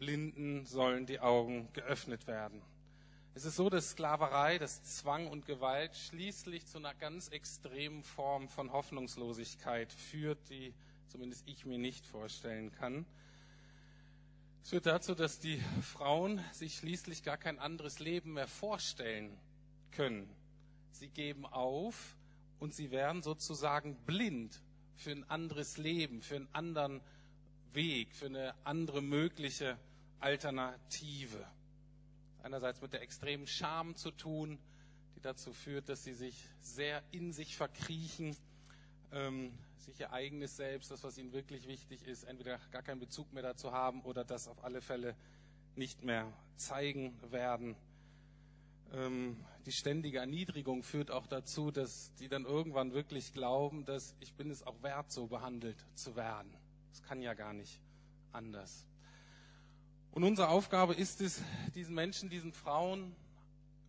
[0.00, 2.62] Blinden sollen die Augen geöffnet werden.
[3.34, 8.48] Es ist so, dass Sklaverei, dass Zwang und Gewalt schließlich zu einer ganz extremen Form
[8.48, 10.72] von Hoffnungslosigkeit führt, die
[11.08, 13.04] zumindest ich mir nicht vorstellen kann.
[14.62, 19.38] Es führt dazu, dass die Frauen sich schließlich gar kein anderes Leben mehr vorstellen
[19.90, 20.34] können.
[20.92, 22.16] Sie geben auf
[22.58, 24.62] und sie werden sozusagen blind
[24.96, 27.02] für ein anderes Leben, für einen anderen
[27.74, 29.78] Weg, für eine andere mögliche
[30.20, 31.46] Alternative
[32.42, 34.58] einerseits mit der extremen Scham zu tun,
[35.16, 38.36] die dazu führt, dass sie sich sehr in sich verkriechen,
[39.12, 43.32] ähm, sich ihr eigenes Selbst, das, was ihnen wirklich wichtig ist, entweder gar keinen Bezug
[43.32, 45.16] mehr dazu haben oder das auf alle Fälle
[45.74, 47.76] nicht mehr zeigen werden.
[48.92, 54.34] Ähm, die ständige Erniedrigung führt auch dazu, dass die dann irgendwann wirklich glauben, dass ich
[54.34, 56.52] bin es auch wert, so behandelt zu werden.
[56.90, 57.80] Das kann ja gar nicht
[58.32, 58.86] anders.
[60.12, 61.42] Und unsere Aufgabe ist es,
[61.74, 63.14] diesen Menschen, diesen Frauen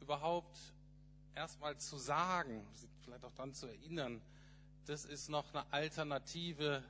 [0.02, 0.58] überhaupt
[1.36, 2.66] erstmal zu sagen,
[3.04, 4.22] vielleicht auch daran zu erinnern,
[4.86, 6.84] dass es noch eine Alternative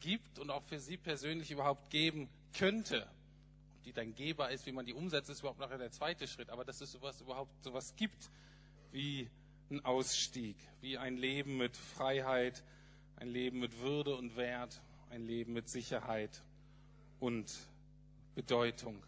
[0.00, 3.02] gibt und auch für sie persönlich überhaupt geben könnte.
[3.76, 6.50] Ob die dann Geber ist, wie man die umsetzt, ist überhaupt nachher der zweite Schritt.
[6.50, 8.30] Aber dass es sowas überhaupt sowas gibt
[8.92, 9.30] wie
[9.70, 12.62] ein Ausstieg, wie ein Leben mit Freiheit,
[13.16, 16.42] ein Leben mit Würde und Wert, ein Leben mit Sicherheit
[17.20, 17.50] und
[18.36, 19.02] Bedeutung.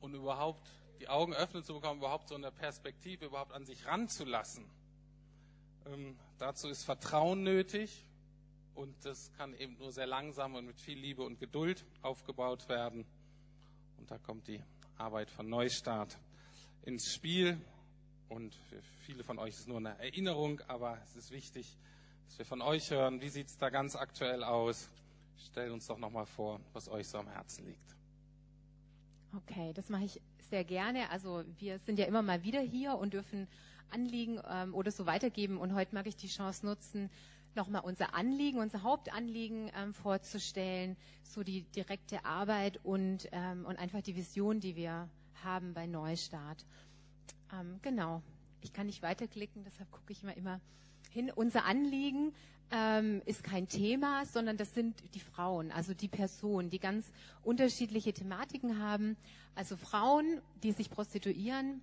[0.00, 0.68] Und überhaupt
[0.98, 4.64] die Augen öffnen zu bekommen, überhaupt so eine Perspektive überhaupt an sich ranzulassen.
[5.86, 8.04] Ähm, dazu ist Vertrauen nötig
[8.74, 13.04] und das kann eben nur sehr langsam und mit viel Liebe und Geduld aufgebaut werden.
[13.98, 14.62] Und da kommt die
[14.96, 16.18] Arbeit von Neustart
[16.82, 17.60] ins Spiel.
[18.28, 21.76] Und für viele von euch ist nur eine Erinnerung, aber es ist wichtig,
[22.26, 24.88] dass wir von euch hören, wie sieht es da ganz aktuell aus.
[25.50, 27.97] Stellt uns doch nochmal vor, was euch so am Herzen liegt.
[29.36, 31.10] Okay, das mache ich sehr gerne.
[31.10, 33.46] Also wir sind ja immer mal wieder hier und dürfen
[33.90, 35.58] Anliegen ähm, oder so weitergeben.
[35.58, 37.10] Und heute mag ich die Chance nutzen,
[37.54, 44.02] nochmal unser Anliegen, unser Hauptanliegen ähm, vorzustellen, so die direkte Arbeit und, ähm, und einfach
[44.02, 45.08] die Vision, die wir
[45.42, 46.64] haben bei Neustart.
[47.52, 48.22] Ähm, genau,
[48.60, 50.60] ich kann nicht weiterklicken, deshalb gucke ich mal immer
[51.10, 51.30] hin.
[51.34, 52.32] Unser Anliegen
[52.70, 57.06] ähm, ist kein Thema, sondern das sind die Frauen, also die Personen, die ganz
[57.42, 59.16] unterschiedliche Thematiken haben.
[59.54, 61.80] Also Frauen, die sich prostituieren,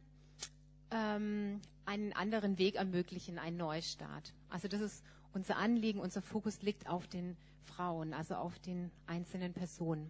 [0.92, 4.34] ähm, einen anderen Weg ermöglichen, einen Neustart.
[4.50, 9.54] Also das ist unser Anliegen, unser Fokus liegt auf den Frauen, also auf den einzelnen
[9.54, 10.10] Personen.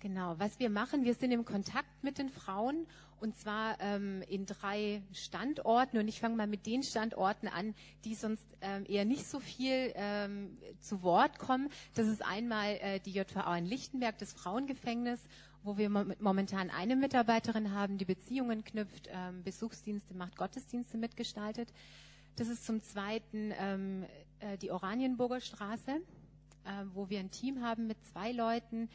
[0.00, 2.86] Genau, was wir machen, wir sind im Kontakt mit den Frauen
[3.20, 5.98] und zwar ähm, in drei Standorten.
[5.98, 7.74] Und ich fange mal mit den Standorten an,
[8.06, 11.68] die sonst ähm, eher nicht so viel ähm, zu Wort kommen.
[11.94, 15.20] Das ist einmal äh, die JVA in Lichtenberg, das Frauengefängnis,
[15.62, 21.74] wo wir momentan eine Mitarbeiterin haben, die Beziehungen knüpft, ähm, Besuchsdienste macht, Gottesdienste mitgestaltet.
[22.36, 24.06] Das ist zum Zweiten ähm,
[24.38, 28.88] äh, die Oranienburger Straße, äh, wo wir ein Team haben mit zwei Leuten,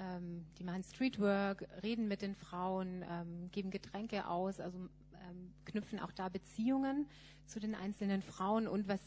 [0.00, 6.00] ähm, die machen Streetwork, reden mit den Frauen, ähm, geben Getränke aus, also ähm, knüpfen
[6.00, 7.06] auch da Beziehungen
[7.46, 8.66] zu den einzelnen Frauen.
[8.66, 9.00] Und was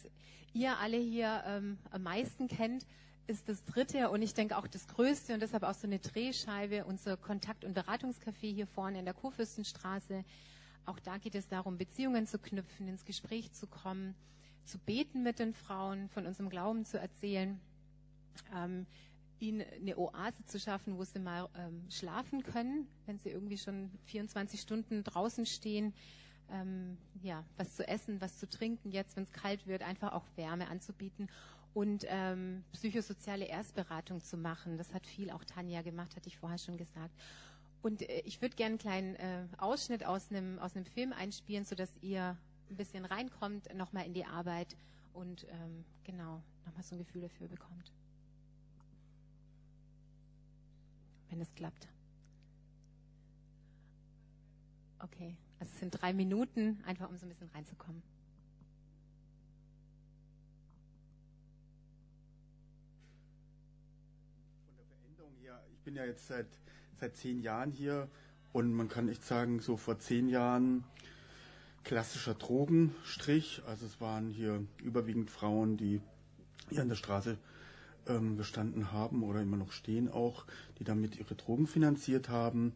[0.54, 2.86] ihr alle hier ähm, am meisten kennt,
[3.26, 6.86] ist das dritte und ich denke auch das größte und deshalb auch so eine Drehscheibe,
[6.86, 10.24] unser Kontakt- und Beratungscafé hier vorne in der Kurfürstenstraße.
[10.86, 14.14] Auch da geht es darum, Beziehungen zu knüpfen, ins Gespräch zu kommen,
[14.66, 17.60] zu beten mit den Frauen, von unserem Glauben zu erzählen.
[18.54, 18.86] Ähm,
[19.48, 23.92] ihnen eine Oase zu schaffen, wo sie mal ähm, schlafen können, wenn sie irgendwie schon
[24.06, 25.94] 24 Stunden draußen stehen.
[26.50, 30.26] Ähm, ja, was zu essen, was zu trinken, jetzt, wenn es kalt wird, einfach auch
[30.36, 31.30] Wärme anzubieten
[31.74, 34.78] und ähm, psychosoziale Erstberatung zu machen.
[34.78, 37.14] Das hat viel auch Tanja gemacht, hatte ich vorher schon gesagt.
[37.82, 41.92] Und äh, ich würde gerne einen kleinen äh, Ausschnitt aus einem, aus Film einspielen, sodass
[42.02, 42.38] ihr
[42.70, 44.76] ein bisschen reinkommt, nochmal in die Arbeit
[45.14, 47.92] und ähm, genau nochmal so ein Gefühl dafür bekommt.
[51.34, 51.88] Wenn es klappt.
[55.00, 58.04] Okay, also es sind drei Minuten, einfach um so ein bisschen reinzukommen.
[64.68, 66.46] Von der Veränderung her, ich bin ja jetzt seit,
[67.00, 68.08] seit zehn Jahren hier
[68.52, 70.84] und man kann echt sagen, so vor zehn Jahren
[71.84, 73.64] klassischer Drogenstrich.
[73.66, 76.00] Also es waren hier überwiegend Frauen, die
[76.70, 77.40] hier an der Straße
[78.08, 80.46] ähm, gestanden haben oder immer noch stehen auch,
[80.80, 82.74] die damit ihre Drogen finanziert haben.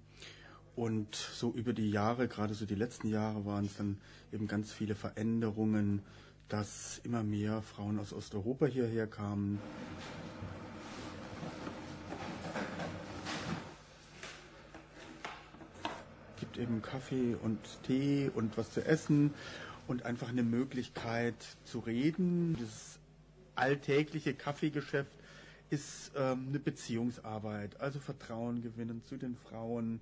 [0.76, 3.98] Und so über die Jahre, gerade so die letzten Jahre, waren es dann
[4.32, 6.04] eben ganz viele Veränderungen,
[6.50, 9.60] dass immer mehr Frauen aus Osteuropa hierher kamen.
[16.40, 19.34] gibt eben Kaffee und Tee und was zu essen
[19.88, 22.56] und einfach eine Möglichkeit zu reden.
[22.60, 23.00] Das
[23.58, 25.18] alltägliche Kaffeegeschäft
[25.70, 30.00] ist ähm, eine Beziehungsarbeit, also Vertrauen gewinnen zu den Frauen,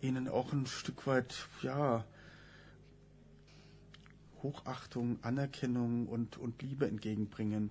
[0.00, 2.04] ihnen auch ein Stück weit, ja,
[4.42, 7.70] Hochachtung, Anerkennung und, und Liebe entgegenbringen.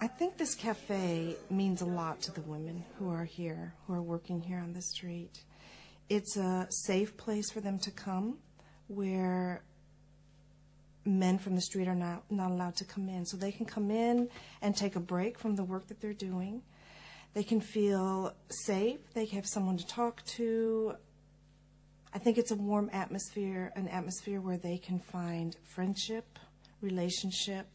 [0.00, 4.02] I think this cafe means a lot to the women who are here, who are
[4.02, 5.40] working here on the street.
[6.08, 8.38] It's a safe place for them to come
[8.86, 9.62] where
[11.04, 13.26] men from the street are not, not allowed to come in.
[13.26, 14.28] So they can come in
[14.62, 16.62] and take a break from the work that they're doing.
[17.34, 19.00] They can feel safe.
[19.14, 20.94] They have someone to talk to.
[22.14, 26.38] I think it's a warm atmosphere, an atmosphere where they can find friendship,
[26.80, 27.66] relationship,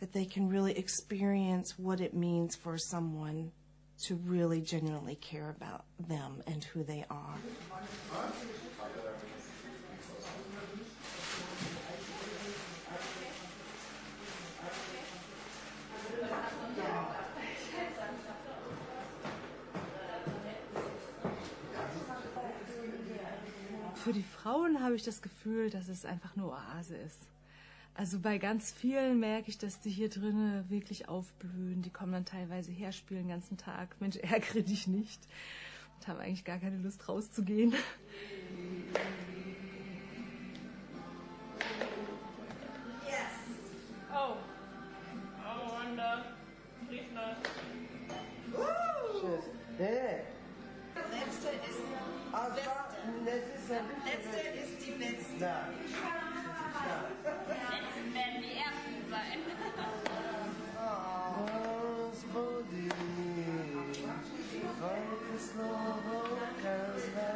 [0.00, 3.52] that they can really experience what it means for someone
[4.02, 7.36] to really genuinely care about them and who they are.
[24.02, 27.28] Für die Frauen habe ich das Gefühl, dass es einfach eine Oase ist.
[28.00, 31.82] Also bei ganz vielen merke ich, dass die hier drinnen wirklich aufblühen.
[31.82, 33.94] Die kommen dann teilweise her, spielen den ganzen Tag.
[34.00, 35.20] Mensch, ärgere dich nicht.
[35.98, 37.74] Und haben eigentlich gar keine Lust rauszugehen.
[52.40, 52.50] Аз
[53.24, 54.04] не се сърдих.
[54.04, 55.38] Не се истинец.
[55.38, 55.64] Да.
[62.10, 62.88] Господи,
[64.76, 66.22] Твоето Слово
[66.62, 67.30] казва.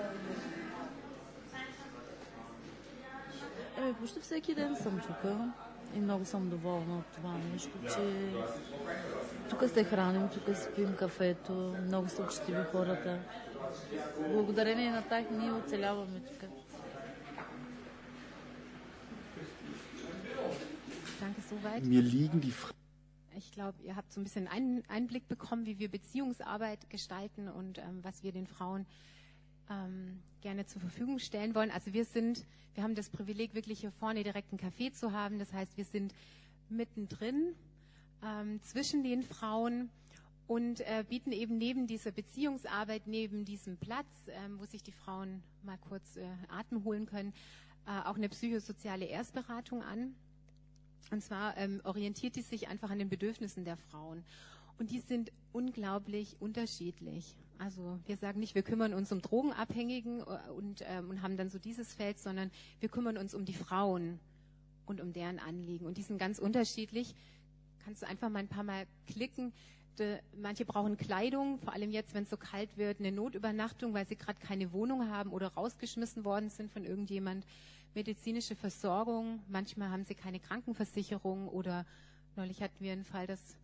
[3.78, 5.32] Еми, почти всеки ден съм тук
[5.96, 8.32] и много съм доволна от това нещо, че
[9.50, 11.52] тук се храним, тук спим кафето,
[11.86, 13.18] много са учтиви хората.
[14.33, 16.49] Благодарение на тях ние оцеляваме тук.
[21.19, 21.83] Danke soweit.
[21.83, 22.73] Mir liegen die Fra
[23.35, 27.77] Ich glaube, ihr habt so ein bisschen einen Einblick bekommen, wie wir Beziehungsarbeit gestalten und
[27.77, 28.85] ähm, was wir den Frauen
[29.69, 31.71] ähm, gerne zur Verfügung stellen wollen.
[31.71, 35.39] Also wir sind, wir haben das Privileg, wirklich hier vorne direkt einen Café zu haben.
[35.39, 36.13] Das heißt, wir sind
[36.69, 37.55] mittendrin
[38.23, 39.89] ähm, zwischen den Frauen
[40.46, 45.42] und äh, bieten eben neben dieser Beziehungsarbeit, neben diesem Platz, ähm, wo sich die Frauen
[45.62, 47.32] mal kurz äh, Atem holen können,
[47.86, 50.14] äh, auch eine psychosoziale Erstberatung an.
[51.10, 54.24] Und zwar ähm, orientiert die sich einfach an den Bedürfnissen der Frauen.
[54.78, 57.36] Und die sind unglaublich unterschiedlich.
[57.58, 61.50] Also wir sagen nicht, wir kümmern uns um Drogenabhängigen äh, und, ähm, und haben dann
[61.50, 64.18] so dieses Feld, sondern wir kümmern uns um die Frauen
[64.86, 65.86] und um deren Anliegen.
[65.86, 67.14] Und die sind ganz unterschiedlich.
[67.84, 69.52] Kannst du einfach mal ein paar Mal klicken.
[69.98, 74.06] De, manche brauchen Kleidung, vor allem jetzt, wenn es so kalt wird, eine Notübernachtung, weil
[74.06, 77.46] sie gerade keine Wohnung haben oder rausgeschmissen worden sind von irgendjemand.
[77.94, 81.86] Medizinische Versorgung, manchmal haben sie keine Krankenversicherung oder
[82.34, 83.56] neulich hatten wir einen Fall, dass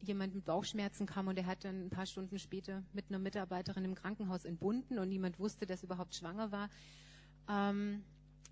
[0.00, 3.84] jemand mit Bauchschmerzen kam und er hat dann ein paar Stunden später mit einer Mitarbeiterin
[3.84, 6.70] im Krankenhaus entbunden und niemand wusste, dass er überhaupt schwanger war.
[7.48, 8.02] Ähm,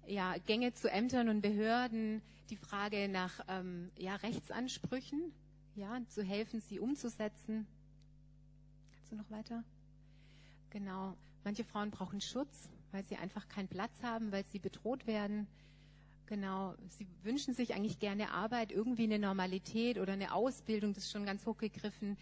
[0.07, 5.33] ja, Gänge zu Ämtern und Behörden, die Frage nach ähm, ja, Rechtsansprüchen,
[5.77, 7.67] ja, zu helfen, sie umzusetzen.
[8.95, 9.63] Kannst du noch weiter?
[10.71, 11.15] Genau.
[11.45, 15.47] Manche Frauen brauchen Schutz, weil sie einfach keinen Platz haben, weil sie bedroht werden.
[16.27, 21.13] Genau, sie wünschen sich eigentlich gerne Arbeit, irgendwie eine Normalität oder eine Ausbildung, das ist
[21.13, 22.17] schon ganz hochgegriffen,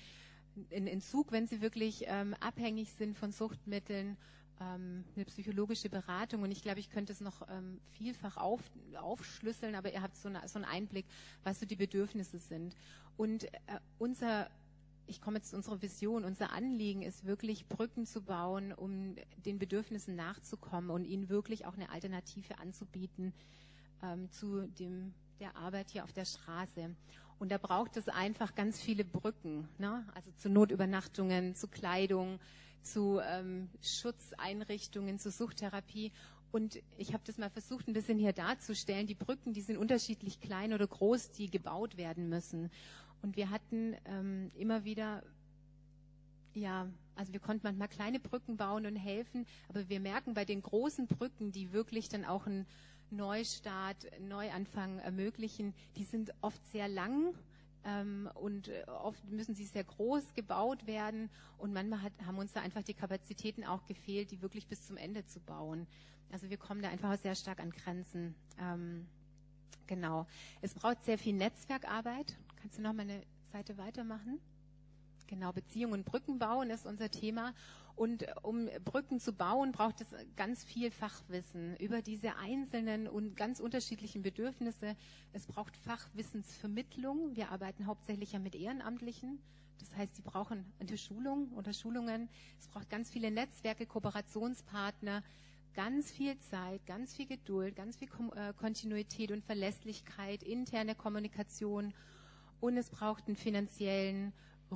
[0.70, 4.18] ein Entzug, wenn sie wirklich ähm, abhängig sind von Suchtmitteln,
[4.61, 6.42] ähm, eine psychologische Beratung.
[6.42, 8.61] Und ich glaube, ich könnte es noch ähm, vielfach auf,
[9.00, 11.07] aufschlüsseln, aber ihr habt so, eine, so einen Einblick,
[11.42, 12.74] was so die Bedürfnisse sind.
[13.16, 14.50] Und äh, unser
[15.07, 16.24] ich komme jetzt zu unserer Vision.
[16.24, 21.74] Unser Anliegen ist wirklich, Brücken zu bauen, um den Bedürfnissen nachzukommen und ihnen wirklich auch
[21.74, 23.32] eine Alternative anzubieten
[24.02, 26.94] ähm, zu dem, der Arbeit hier auf der Straße.
[27.38, 30.07] Und da braucht es einfach ganz viele Brücken, ne?
[30.14, 32.38] also zu Notübernachtungen, zu Kleidung,
[32.85, 36.12] zu ähm, Schutzeinrichtungen, zu Suchttherapie.
[36.53, 39.07] Und ich habe das mal versucht, ein bisschen hier darzustellen.
[39.07, 42.70] Die Brücken, die sind unterschiedlich klein oder groß, die gebaut werden müssen.
[43.22, 45.22] Und wir hatten ähm, immer wieder,
[46.53, 50.62] ja, also wir konnten manchmal kleine Brücken bauen und helfen, aber wir merken bei den
[50.62, 52.66] großen Brücken, die wirklich dann auch einen
[53.11, 57.35] Neustart, Neuanfang ermöglichen, die sind oft sehr lang
[57.85, 62.53] ähm, und äh, oft müssen sie sehr groß gebaut werden und manchmal hat, haben uns
[62.53, 65.87] da einfach die Kapazitäten auch gefehlt, die wirklich bis zum Ende zu bauen.
[66.32, 68.35] Also wir kommen da einfach sehr stark an Grenzen.
[68.59, 69.07] Ähm,
[69.87, 70.26] genau.
[70.62, 72.37] Es braucht sehr viel Netzwerkarbeit.
[72.57, 73.22] Kannst du noch mal eine
[73.53, 74.41] Seite weitermachen?
[75.26, 77.55] Genau, Beziehungen und Brücken bauen ist unser Thema.
[77.97, 83.61] Und um Brücken zu bauen, braucht es ganz viel Fachwissen über diese einzelnen und ganz
[83.61, 84.97] unterschiedlichen Bedürfnisse.
[85.32, 87.36] Es braucht Fachwissensvermittlung.
[87.36, 89.38] Wir arbeiten hauptsächlich ja mit Ehrenamtlichen.
[89.78, 92.28] Das heißt, sie brauchen eine Schulung oder Schulungen.
[92.59, 95.22] Es braucht ganz viele Netzwerke, Kooperationspartner,
[95.74, 101.92] ganz viel Zeit, ganz viel Geduld, ganz viel äh, Kontinuität und Verlässlichkeit, interne Kommunikation
[102.61, 104.32] und es braucht einen finanziellen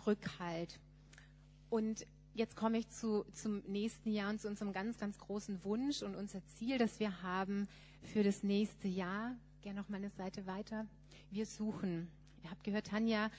[0.06, 0.78] Rückhalt.
[1.70, 2.06] Und
[2.38, 6.14] jetzt komme ich zu, zum nächsten Jahr und zu unserem ganz, ganz großen Wunsch und
[6.14, 7.68] unser Ziel, das wir haben
[8.02, 9.34] für das nächste Jahr.
[9.60, 10.86] Gerne noch mal eine Seite weiter.
[11.30, 12.08] Wir suchen.
[12.44, 13.30] Ihr habt gehört, Tanja,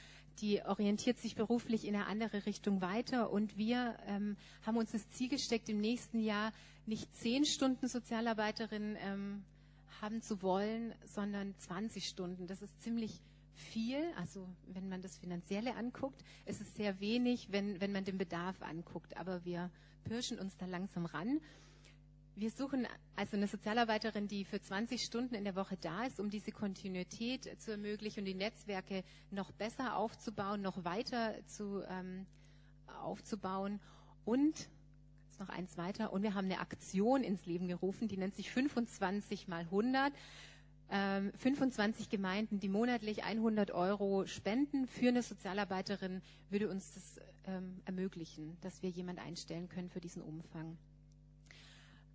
[0.41, 4.36] die orientiert sich beruflich in eine andere Richtung weiter und wir ähm,
[4.66, 6.52] haben uns das Ziel gesteckt, im nächsten Jahr
[6.86, 9.43] nicht zehn Stunden Sozialarbeiterin ähm,
[10.02, 12.47] haben zu wollen, sondern 20 Stunden.
[12.47, 13.22] Das ist ziemlich
[13.60, 18.18] viel, also wenn man das Finanzielle anguckt, ist es sehr wenig, wenn, wenn man den
[18.18, 19.18] Bedarf anguckt.
[19.18, 19.70] Aber wir
[20.03, 21.39] pirschen uns da langsam ran.
[22.36, 26.30] Wir suchen also eine Sozialarbeiterin, die für 20 Stunden in der Woche da ist, um
[26.30, 32.26] diese Kontinuität zu ermöglichen und die Netzwerke noch besser aufzubauen, noch weiter zu, ähm,
[33.01, 33.82] aufzubauen.
[34.26, 34.70] Und
[35.39, 36.12] noch eins weiter.
[36.14, 40.14] Und wir haben eine Aktion ins Leben gerufen, die nennt sich 25 mal 100
[40.91, 47.81] ähm, 25 Gemeinden, die monatlich 100 Euro spenden für eine Sozialarbeiterin, würde uns das ähm,
[47.85, 50.77] ermöglichen, dass wir jemand einstellen können für diesen Umfang.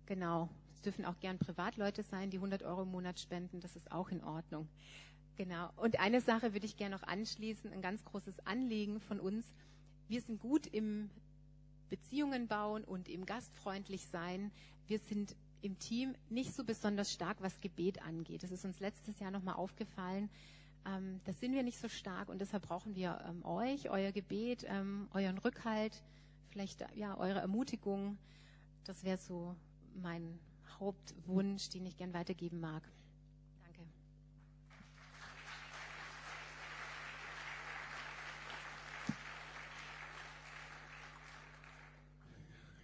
[0.05, 0.49] Genau.
[0.73, 3.59] Es dürfen auch gern Privatleute sein, die 100 Euro im Monat spenden.
[3.59, 4.67] Das ist auch in Ordnung.
[5.37, 5.69] Genau.
[5.77, 7.71] Und eine Sache würde ich gerne noch anschließen.
[7.71, 9.45] Ein ganz großes Anliegen von uns.
[10.07, 11.09] Wir sind gut im
[11.89, 14.51] Beziehungen bauen und im gastfreundlich sein.
[14.87, 15.35] Wir sind
[15.65, 18.43] im Team nicht so besonders stark, was Gebet angeht.
[18.43, 20.29] Das ist uns letztes Jahr nochmal aufgefallen.
[20.85, 24.63] Ähm, das sind wir nicht so stark und deshalb brauchen wir ähm, euch, euer Gebet,
[24.67, 26.03] ähm, euren Rückhalt,
[26.49, 28.19] vielleicht ja eure Ermutigung.
[28.83, 29.55] Das wäre so
[29.95, 30.39] mein
[30.79, 32.83] Hauptwunsch, den ich gern weitergeben mag.
[33.63, 33.81] Danke.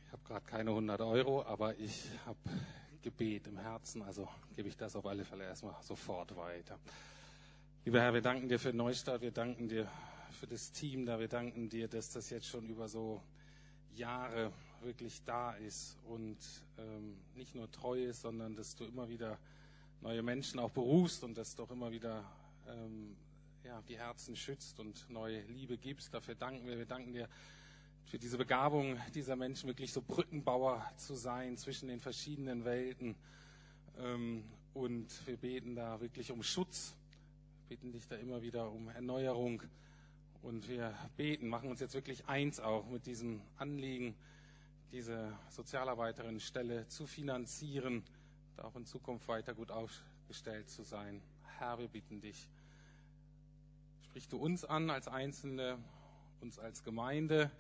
[0.08, 2.40] Ich habe gerade keine 100 Euro, aber ich habe
[3.02, 6.80] Gebet im Herzen, also gebe ich das auf alle Fälle erstmal sofort weiter.
[7.84, 9.92] Lieber Herr, wir danken dir für Neustart, wir danken dir
[10.40, 13.22] für das Team da, wir danken dir, dass das jetzt schon über so
[13.94, 16.38] Jahre wirklich da ist und
[16.78, 19.38] ähm, nicht nur treu ist, sondern dass du immer wieder
[20.00, 22.24] neue Menschen auch berufst und dass du auch immer wieder
[22.70, 23.18] ähm,
[23.66, 26.14] ja, die Herzen schützt und neue Liebe gibst.
[26.14, 26.78] Dafür danken wir.
[26.78, 27.28] Wir danken dir
[28.06, 33.16] für diese Begabung dieser Menschen, wirklich so Brückenbauer zu sein zwischen den verschiedenen Welten.
[33.98, 34.44] Ähm,
[34.74, 36.96] und wir beten da wirklich um Schutz,
[37.70, 39.64] beten dich da immer wieder um Erneuerung.
[40.42, 44.16] Und wir beten, machen uns jetzt wirklich eins auch mit diesem Anliegen,
[44.92, 48.04] diese Sozialarbeiterin-Stelle zu finanzieren,
[48.58, 51.22] da auch in Zukunft weiter gut aufgestellt zu sein.
[51.60, 52.50] Herr, wir bitten dich,
[54.04, 55.78] sprich du uns an als Einzelne,
[56.42, 57.52] uns als Gemeinde,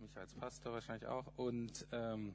[0.00, 2.34] mich als Pastor wahrscheinlich auch und, ähm,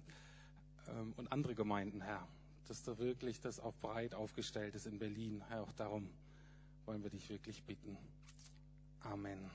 [0.87, 2.27] ähm, und andere Gemeinden, Herr,
[2.67, 5.43] dass da wirklich das auch breit aufgestellt ist in Berlin.
[5.49, 6.09] Herr, auch darum
[6.85, 7.97] wollen wir dich wirklich bitten.
[9.01, 9.49] Amen.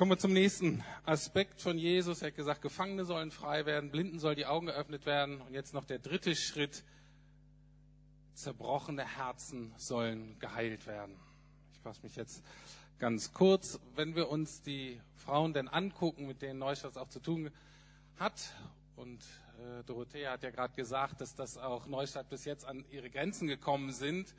[0.00, 2.22] Kommen wir zum nächsten Aspekt von Jesus.
[2.22, 5.42] Er hat gesagt, Gefangene sollen frei werden, Blinden soll die Augen geöffnet werden.
[5.42, 6.84] Und jetzt noch der dritte Schritt.
[8.32, 11.20] Zerbrochene Herzen sollen geheilt werden.
[11.74, 12.42] Ich fasse mich jetzt
[13.00, 13.80] ganz kurz.
[13.96, 17.50] Wenn wir uns die Frauen denn angucken, mit denen Neustadt auch zu tun
[18.18, 18.54] hat,
[18.94, 19.24] und
[19.58, 23.48] äh, Dorothea hat ja gerade gesagt, dass das auch Neustadt bis jetzt an ihre Grenzen
[23.48, 24.34] gekommen sind,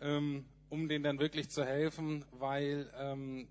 [0.00, 3.46] ähm, um denen dann wirklich zu helfen, weil ähm,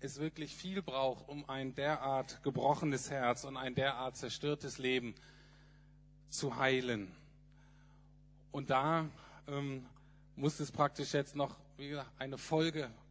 [0.00, 5.14] es wirklich viel braucht, um ein derart gebrochenes Herz und ein derart zerstörtes Leben
[6.28, 7.14] zu heilen.
[8.50, 9.08] Und da
[9.46, 9.86] ähm,
[10.34, 12.38] muss es praktisch jetzt noch wie gesagt, eine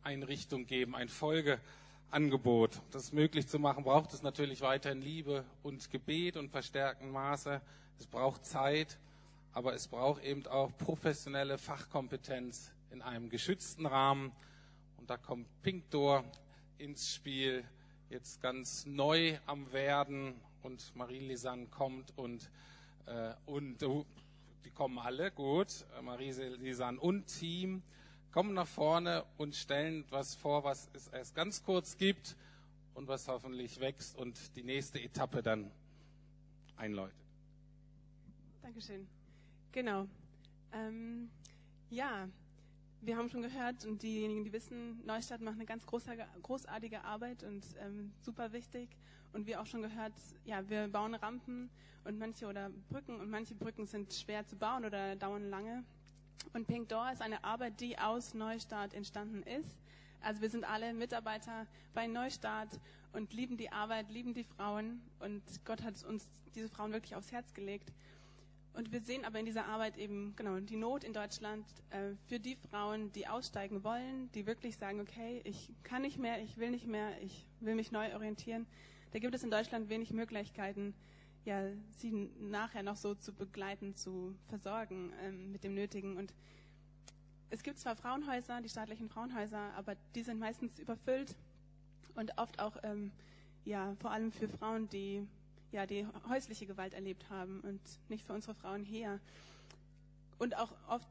[0.02, 2.82] Folgeeinrichtung geben, ein Folgeangebot.
[2.91, 7.62] Das möglich zu machen, braucht es natürlich weiterhin Liebe und Gebet und verstärkten Maße.
[7.99, 8.97] Es braucht Zeit,
[9.54, 14.32] aber es braucht eben auch professionelle Fachkompetenz in einem geschützten Rahmen.
[14.97, 16.24] Und da kommt Pink Door
[16.80, 17.64] ins Spiel,
[18.10, 20.34] jetzt ganz neu am Werden
[20.64, 22.49] und Marie Lisanne kommt und,
[23.06, 24.04] äh, und uh,
[24.66, 27.84] die kommen alle, gut, Marie Lisanne und Team
[28.32, 32.36] kommen nach vorne und stellen was vor, was es erst ganz kurz gibt
[32.94, 35.72] und was hoffentlich wächst und die nächste Etappe dann
[36.78, 37.16] einläutet.
[38.62, 39.08] Dankeschön.
[39.72, 40.08] Genau.
[40.74, 41.30] Ähm,
[41.90, 42.28] ja,
[43.02, 47.66] wir haben schon gehört und diejenigen, die wissen, Neustadt macht eine ganz großartige Arbeit und
[47.80, 48.90] ähm, super wichtig.
[49.34, 50.14] Und wir auch schon gehört,
[50.46, 51.70] ja, wir bauen Rampen
[52.04, 55.84] und manche oder Brücken und manche Brücken sind schwer zu bauen oder dauern lange.
[56.54, 59.82] Und Pink Door ist eine Arbeit, die aus Neustart entstanden ist.
[60.22, 62.80] Also wir sind alle Mitarbeiter bei Neustart
[63.14, 67.32] und lieben die Arbeit, lieben die Frauen und Gott hat uns diese Frauen wirklich aufs
[67.32, 67.92] Herz gelegt.
[68.74, 72.39] Und wir sehen aber in dieser Arbeit eben genau die Not in Deutschland äh, für
[72.39, 76.72] die Frauen, die aussteigen wollen, die wirklich sagen, okay, ich kann nicht mehr, ich will
[76.72, 78.66] nicht mehr, ich will mich neu orientieren.
[79.12, 80.94] Da gibt es in Deutschland wenig Möglichkeiten,
[81.46, 81.64] ja,
[81.98, 86.18] sie nachher noch so zu begleiten, zu versorgen ähm, mit dem Nötigen.
[86.18, 86.34] Und
[87.50, 91.36] es gibt zwar Frauenhäuser, die staatlichen Frauenhäuser, aber die sind meistens überfüllt
[92.16, 93.12] und oft auch ähm,
[93.66, 95.28] ja vor allem für Frauen, die
[95.72, 99.20] ja die häusliche Gewalt erlebt haben und nicht für unsere Frauen hier.
[100.38, 101.08] Und auch oft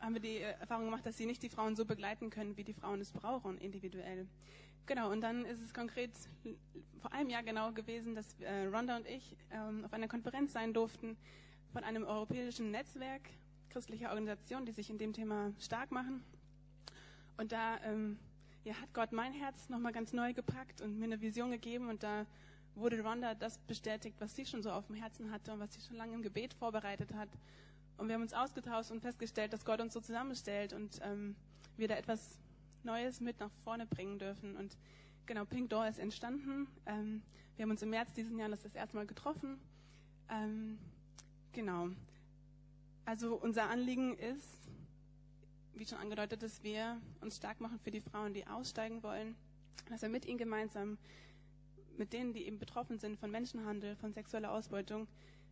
[0.00, 2.74] haben wir die Erfahrung gemacht, dass sie nicht die Frauen so begleiten können, wie die
[2.74, 4.26] Frauen es brauchen, individuell.
[4.86, 6.10] Genau, und dann ist es konkret
[7.00, 10.72] vor einem Jahr genau gewesen, dass äh, Rhonda und ich ähm, auf einer Konferenz sein
[10.74, 11.16] durften
[11.72, 13.22] von einem europäischen Netzwerk
[13.70, 16.22] christlicher Organisationen, die sich in dem Thema stark machen.
[17.38, 18.18] Und da ähm,
[18.64, 22.02] ja, hat Gott mein Herz nochmal ganz neu gepackt und mir eine Vision gegeben und
[22.02, 22.26] da
[22.74, 25.80] wurde Rhonda das bestätigt, was sie schon so auf dem Herzen hatte und was sie
[25.80, 27.28] schon lange im Gebet vorbereitet hat.
[27.98, 31.36] Und wir haben uns ausgetauscht und festgestellt, dass Gott uns so zusammenstellt und ähm,
[31.76, 32.38] wir da etwas
[32.84, 34.56] Neues mit nach vorne bringen dürfen.
[34.56, 34.76] Und
[35.26, 36.66] genau, Pink Door ist entstanden.
[36.86, 37.22] Ähm,
[37.56, 39.58] wir haben uns im März diesen Jahres das erste Mal getroffen.
[40.28, 40.78] Ähm,
[41.52, 41.88] genau.
[43.04, 44.70] Also unser Anliegen ist,
[45.74, 49.34] wie schon angedeutet, dass wir uns stark machen für die Frauen, die aussteigen wollen,
[49.88, 50.98] dass wir mit ihnen gemeinsam,
[51.96, 55.08] mit denen, die eben betroffen sind von Menschenhandel, von sexueller Ausbeutung,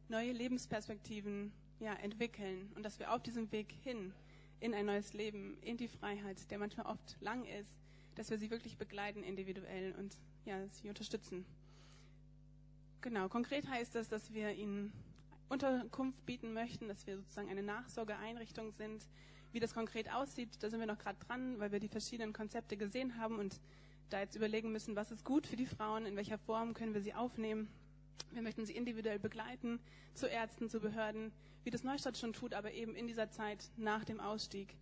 [0.09, 4.12] neue Lebensperspektiven ja, entwickeln und dass wir auf diesem Weg hin
[4.61, 7.75] in ein neues Leben, in die Freiheit, der manchmal oft lang ist,
[8.15, 11.45] dass wir sie wirklich begleiten individuell und ja, sie unterstützen.
[13.01, 14.93] Genau, konkret heißt das, dass wir ihnen
[15.49, 19.09] Unterkunft bieten möchten, dass wir sozusagen eine Nachsorgeeinrichtung sind.
[19.53, 22.77] Wie das konkret aussieht, da sind wir noch gerade dran, weil wir die verschiedenen Konzepte
[22.77, 23.61] gesehen haben und
[24.11, 27.01] da jetzt überlegen müssen, was ist gut für die Frauen, in welcher Form können wir
[27.01, 27.69] sie aufnehmen.
[28.33, 29.81] Wir möchten sie individuell begleiten,
[30.14, 31.33] zu Ärzten, zu Behörden,
[31.64, 34.77] wie das Neustadt schon tut, aber eben in dieser Zeit nach dem Ausstieg.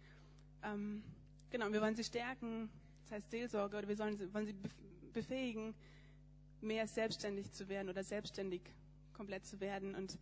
[0.63, 1.03] Ähm,
[1.51, 2.69] genau, wir wollen sie stärken,
[3.03, 4.55] das heißt Seelsorge, oder wir sollen, wollen sie
[5.13, 5.75] befähigen,
[6.61, 8.63] mehr selbstständig zu werden oder selbstständig
[9.13, 9.95] komplett zu werden.
[9.95, 10.19] Und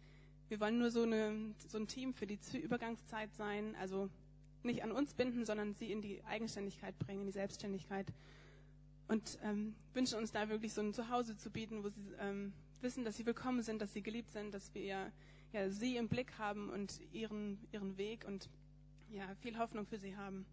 [0.49, 4.09] wir wollen nur so, eine, so ein Team für die Übergangszeit sein, also
[4.63, 8.07] nicht an uns binden, sondern sie in die Eigenständigkeit bringen, in die Selbstständigkeit.
[9.09, 12.53] Und ähm, wünschen uns da wirklich so ein Zuhause zu bieten, wo sie ähm,
[12.87, 15.11] wissen, dass sie willkommen sind, dass sie geliebt sind, dass wir
[15.53, 18.49] ja, sie im Blick haben und ihren, ihren Weg und
[19.11, 20.47] ja, viel Hoffnung für sie haben.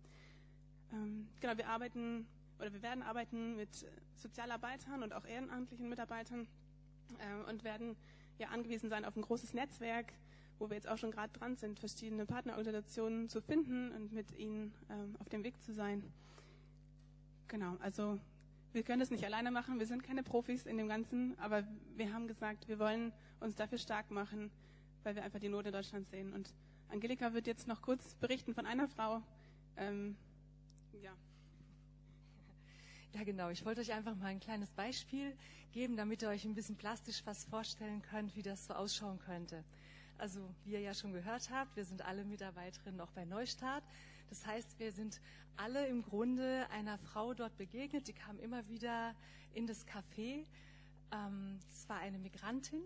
[0.91, 2.25] Ähm, genau, wir arbeiten
[2.57, 6.47] oder wir werden arbeiten mit Sozialarbeitern und auch ehrenamtlichen Mitarbeitern
[7.19, 7.95] äh, und werden
[8.39, 10.11] ja angewiesen sein auf ein großes Netzwerk,
[10.57, 14.73] wo wir jetzt auch schon gerade dran sind, verschiedene Partnerorganisationen zu finden und mit ihnen
[14.89, 16.01] ähm, auf dem Weg zu sein.
[17.47, 18.19] Genau, also
[18.73, 21.63] wir können das nicht alleine machen, wir sind keine Profis in dem Ganzen, aber
[21.95, 24.51] wir haben gesagt, wir wollen uns dafür stark machen,
[25.03, 26.33] weil wir einfach die Not in Deutschland sehen.
[26.33, 26.53] Und
[26.89, 29.21] Angelika wird jetzt noch kurz berichten von einer Frau.
[29.77, 30.15] Ähm,
[31.01, 31.11] ja.
[33.13, 33.49] Ja, genau.
[33.49, 35.35] Ich wollte euch einfach mal ein kleines Beispiel
[35.71, 39.63] geben, damit ihr euch ein bisschen plastisch was vorstellen könnt, wie das so ausschauen könnte.
[40.17, 43.83] Also, wie ihr ja schon gehört habt, wir sind alle Mitarbeiterinnen auch bei Neustart.
[44.33, 45.21] Das heißt, wir sind
[45.57, 49.13] alle im Grunde einer Frau dort begegnet, die kam immer wieder
[49.53, 50.47] in das Café.
[51.11, 52.81] Ähm, Es war eine Migrantin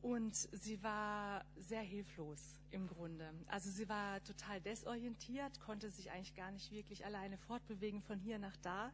[0.00, 3.34] und sie war sehr hilflos im Grunde.
[3.48, 8.38] Also sie war total desorientiert, konnte sich eigentlich gar nicht wirklich alleine fortbewegen von hier
[8.38, 8.92] nach da,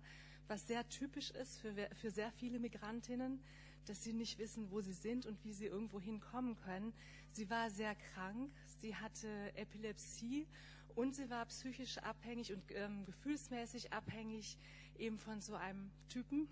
[0.48, 3.38] was sehr typisch ist für, für sehr viele Migrantinnen,
[3.84, 6.94] dass sie nicht wissen, wo sie sind und wie sie irgendwo hinkommen können.
[7.32, 8.50] Sie war sehr krank,
[8.80, 10.46] sie hatte Epilepsie
[10.94, 14.58] und sie war psychisch abhängig und ähm, gefühlsmäßig abhängig
[14.98, 16.48] eben von so einem Typen,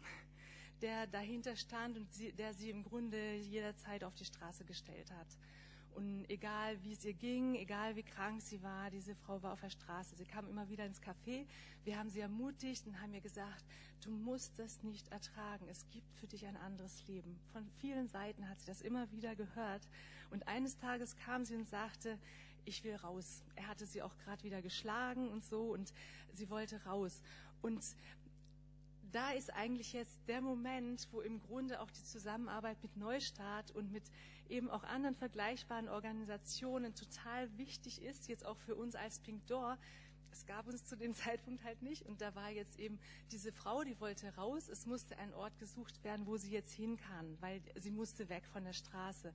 [0.83, 5.29] der dahinter stand und sie, der sie im Grunde jederzeit auf die Straße gestellt hat.
[5.95, 9.61] Und egal wie es ihr ging, egal wie krank sie war, diese Frau war auf
[9.61, 10.17] der Straße.
[10.17, 11.47] Sie kam immer wieder ins Café.
[11.85, 13.65] Wir haben sie ermutigt und haben ihr gesagt,
[14.05, 15.67] du musst das nicht ertragen.
[15.69, 17.39] Es gibt für dich ein anderes Leben.
[17.53, 19.89] Von vielen Seiten hat sie das immer wieder gehört.
[20.35, 22.19] Und eines Tages kam sie und sagte,
[22.65, 23.45] ich will raus.
[23.55, 25.93] Er hatte sie auch gerade wieder geschlagen und so und
[26.33, 27.23] sie wollte raus.
[27.63, 27.85] Und
[29.13, 33.93] da ist eigentlich jetzt der Moment, wo im Grunde auch die Zusammenarbeit mit Neustart und
[33.93, 34.03] mit
[34.49, 39.79] eben auch anderen vergleichbaren Organisationen total wichtig ist, jetzt auch für uns als Pink Door.
[40.33, 42.99] Es gab uns zu dem Zeitpunkt halt nicht und da war jetzt eben
[43.31, 44.69] diese Frau, die wollte raus.
[44.69, 48.45] Es musste ein Ort gesucht werden, wo sie jetzt hin kann, weil sie musste weg
[48.53, 49.33] von der Straße.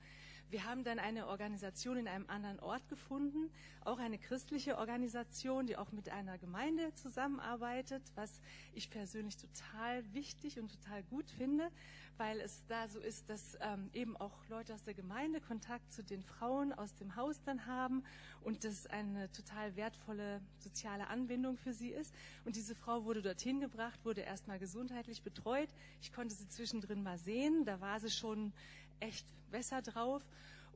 [0.49, 3.51] Wir haben dann eine Organisation in einem anderen Ort gefunden,
[3.85, 8.41] auch eine christliche Organisation, die auch mit einer Gemeinde zusammenarbeitet, was
[8.73, 11.69] ich persönlich total wichtig und total gut finde,
[12.17, 16.03] weil es da so ist, dass ähm, eben auch Leute aus der Gemeinde Kontakt zu
[16.03, 18.03] den Frauen aus dem Haus dann haben
[18.41, 22.13] und das eine total wertvolle soziale Anbindung für sie ist.
[22.43, 25.69] Und diese Frau wurde dorthin gebracht, wurde erstmal gesundheitlich betreut.
[26.01, 28.51] Ich konnte sie zwischendrin mal sehen, da war sie schon
[28.99, 30.23] echt besser drauf.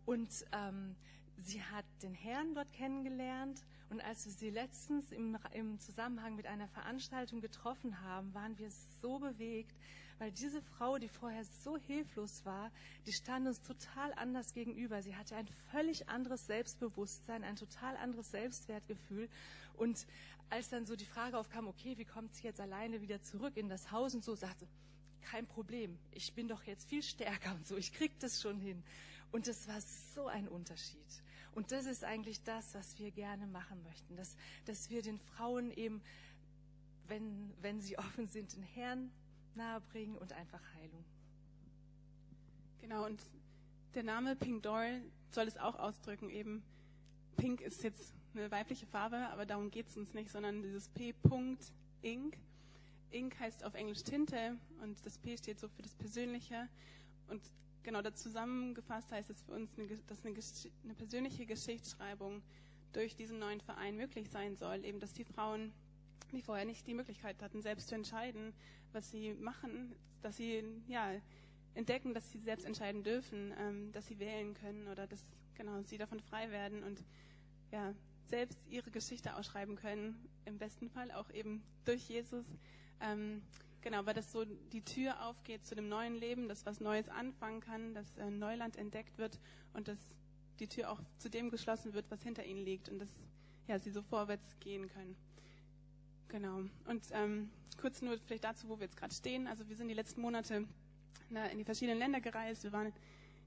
[0.06, 0.96] Und ähm,
[1.42, 3.64] sie hat den Herrn dort kennengelernt.
[3.90, 8.70] Und als wir sie letztens im, im Zusammenhang mit einer Veranstaltung getroffen haben, waren wir
[9.02, 9.76] so bewegt,
[10.20, 12.72] weil diese Frau, die vorher so hilflos war,
[13.06, 15.02] die stand uns total anders gegenüber.
[15.02, 19.30] Sie hatte ein völlig anderes Selbstbewusstsein, ein total anderes Selbstwertgefühl.
[19.78, 20.08] Und
[20.50, 23.70] als dann so die Frage aufkam, okay, wie kommt sie jetzt alleine wieder zurück in
[23.70, 24.68] das Haus und so, sagte,
[25.24, 28.84] kein Problem, ich bin doch jetzt viel stärker und so, ich krieg das schon hin.
[29.32, 29.82] Und das war
[30.14, 31.00] so ein Unterschied.
[31.56, 35.72] Und das ist eigentlich das, was wir gerne machen möchten, dass, dass wir den Frauen
[35.72, 36.02] eben,
[37.08, 39.12] wenn, wenn sie offen sind, den Herrn
[39.56, 41.04] nahebringen und einfach Heilung.
[42.82, 43.22] Genau, und
[43.94, 46.30] der Name Pink Doll soll es auch ausdrücken.
[46.30, 46.64] Eben
[47.38, 51.14] Pink ist jetzt eine weibliche Farbe, aber darum geht es uns nicht, sondern dieses P.
[51.14, 51.72] Punkt
[53.14, 53.40] Ink.
[53.40, 56.68] Heißt auf Englisch Tinte und das P steht so für das Persönliche.
[57.28, 57.42] Und
[57.84, 59.72] genau da zusammengefasst heißt es für uns,
[60.08, 60.36] dass eine,
[60.84, 62.42] eine persönliche Geschichtsschreibung
[62.94, 64.86] durch diesen neuen Verein möglich sein soll.
[64.86, 65.74] Eben, dass die Frauen,
[66.32, 68.54] die vorher nicht die Möglichkeit hatten, selbst zu entscheiden,
[68.92, 71.12] was sie machen, dass sie ja
[71.76, 75.98] entdecken, dass sie selbst entscheiden dürfen, ähm, dass sie wählen können oder dass genau sie
[75.98, 77.04] davon frei werden und
[77.72, 77.94] ja
[78.28, 80.16] selbst ihre Geschichte ausschreiben können.
[80.46, 82.46] Im besten Fall auch eben durch Jesus.
[83.02, 83.42] Ähm,
[83.82, 87.62] genau, weil das so die Tür aufgeht zu dem neuen Leben, dass was Neues anfangen
[87.62, 89.40] kann, dass äh, Neuland entdeckt wird
[89.74, 89.98] und dass
[90.60, 93.10] die Tür auch zu dem geschlossen wird, was hinter ihnen liegt und dass
[93.68, 95.16] ja sie so vorwärts gehen können.
[96.30, 96.64] Genau.
[96.86, 99.48] Und ähm, kurz nur vielleicht dazu, wo wir jetzt gerade stehen.
[99.48, 100.66] Also wir sind die letzten Monate
[101.30, 102.64] na, in die verschiedenen Länder gereist.
[102.64, 102.94] Wir waren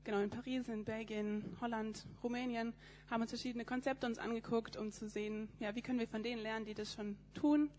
[0.04, 2.72] genau in Paris, in Belgien, Holland, Rumänien,
[3.10, 6.40] haben uns verschiedene Konzepte uns angeguckt, um zu sehen, ja, wie können wir von denen
[6.40, 7.70] lernen, die das schon tun,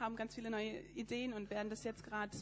[0.00, 2.36] haben ganz viele neue Ideen und werden das jetzt gerade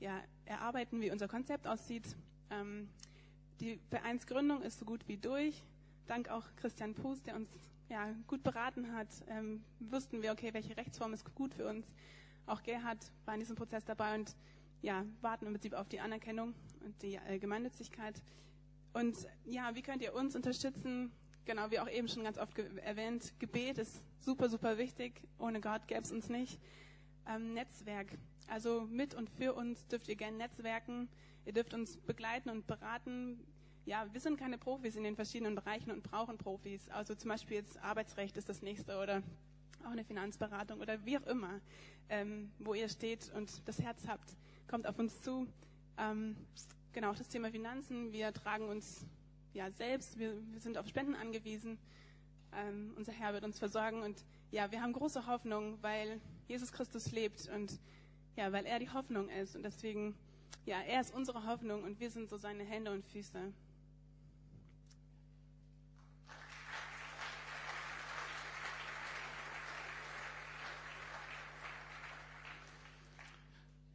[0.00, 2.16] ja, erarbeiten, wie unser Konzept aussieht.
[2.50, 2.88] Ähm,
[3.60, 5.62] die Vereinsgründung ist so gut wie durch.
[6.06, 7.48] Dank auch Christian Puß, der uns
[7.88, 11.86] ja, gut beraten hat, ähm, wussten wir, okay, welche Rechtsform ist gut für uns.
[12.46, 14.34] Auch Gerhard war in diesem Prozess dabei und
[14.82, 18.20] ja, warten im Prinzip auf die Anerkennung und die äh, Gemeinnützigkeit.
[18.92, 21.10] Und ja, wie könnt ihr uns unterstützen?
[21.46, 25.22] Genau, wie auch eben schon ganz oft ge erwähnt, Gebet ist super, super wichtig.
[25.38, 26.58] Ohne Gott gäbe es uns nicht.
[27.26, 28.08] Ähm, Netzwerk.
[28.48, 31.08] Also mit und für uns dürft ihr gerne netzwerken.
[31.46, 33.40] Ihr dürft uns begleiten und beraten.
[33.86, 36.88] Ja, wir sind keine Profis in den verschiedenen Bereichen und brauchen Profis.
[36.90, 39.22] Also zum Beispiel jetzt Arbeitsrecht ist das nächste oder
[39.84, 41.60] auch eine Finanzberatung oder wie auch immer,
[42.08, 44.36] ähm, wo ihr steht und das Herz habt,
[44.68, 45.46] kommt auf uns zu.
[45.98, 46.36] Ähm,
[46.92, 48.12] genau, das Thema Finanzen.
[48.12, 49.06] Wir tragen uns
[49.52, 51.78] ja selbst, wir, wir sind auf Spenden angewiesen.
[52.54, 57.10] Ähm, unser Herr wird uns versorgen und ja, wir haben große Hoffnung, weil Jesus Christus
[57.12, 57.78] lebt und
[58.36, 60.14] ja, weil er die Hoffnung ist und deswegen,
[60.66, 63.52] ja, er ist unsere Hoffnung und wir sind so seine Hände und Füße.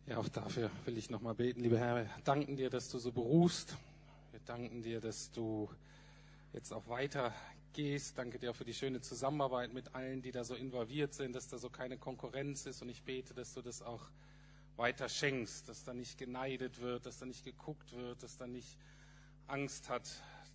[0.07, 1.97] Ja, auch dafür will ich nochmal beten, lieber Herr.
[1.97, 3.77] Wir danken dir, dass du so berufst.
[4.31, 5.69] Wir danken dir, dass du
[6.51, 7.31] jetzt auch weiter
[7.74, 8.17] gehst.
[8.17, 11.47] Danke dir auch für die schöne Zusammenarbeit mit allen, die da so involviert sind, dass
[11.47, 12.82] da so keine Konkurrenz ist.
[12.82, 14.03] Und ich bete, dass du das auch
[14.78, 18.78] weiter schenkst, dass da nicht geneidet wird, dass da nicht geguckt wird, dass da nicht
[19.47, 20.09] Angst hat,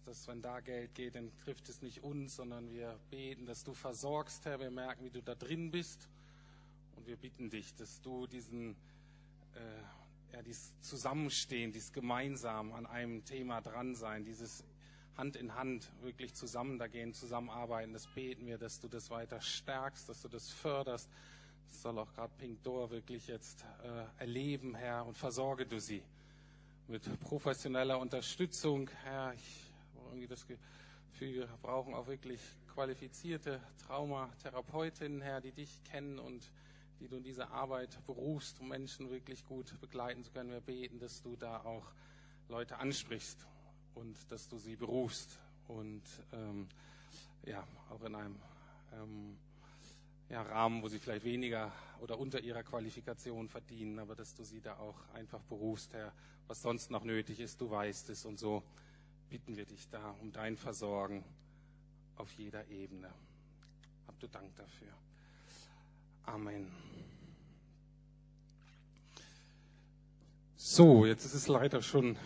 [0.07, 3.75] dass wenn da Geld geht, dann trifft es nicht uns, sondern wir beten, dass du
[3.75, 4.61] versorgst, Herr.
[4.61, 6.09] Wir merken, wie du da drin bist.
[6.97, 8.77] Und wir bitten dich, dass du diesen
[9.55, 14.65] äh, ja, dieses Zusammenstehen, dieses gemeinsam an einem Thema dran sein, dieses
[15.17, 19.41] Hand in Hand wirklich zusammen da gehen, zusammenarbeiten, das beten wir, dass du das weiter
[19.41, 21.09] stärkst, dass du das förderst.
[21.69, 26.03] Das soll auch gerade Pink Door wirklich jetzt äh, erleben, Herr, und versorge du sie
[26.89, 29.33] mit professioneller Unterstützung, Herr.
[29.35, 32.41] Ich habe irgendwie das Gefühl, wir brauchen auch wirklich
[32.75, 36.51] qualifizierte Traumatherapeutinnen, Herr, die dich kennen und
[37.01, 40.51] die du in diese Arbeit berufst, um Menschen wirklich gut begleiten zu können.
[40.51, 41.87] Wir beten, dass du da auch
[42.49, 43.47] Leute ansprichst
[43.95, 45.39] und dass du sie berufst
[45.69, 46.69] und ähm,
[47.45, 48.37] ja, auch in einem
[48.93, 49.37] ähm,
[50.29, 54.61] ja, Rahmen, wo sie vielleicht weniger oder unter ihrer Qualifikation verdienen, aber dass du sie
[54.61, 56.13] da auch einfach berufst, Herr,
[56.47, 58.63] was sonst noch nötig ist, du weißt es und so
[59.31, 61.25] bitten wir dich da um dein Versorgen
[62.17, 63.13] auf jeder Ebene.
[64.07, 64.93] Hab du Dank dafür.
[66.25, 66.71] Amen.
[70.57, 72.17] So, jetzt ist es leider schon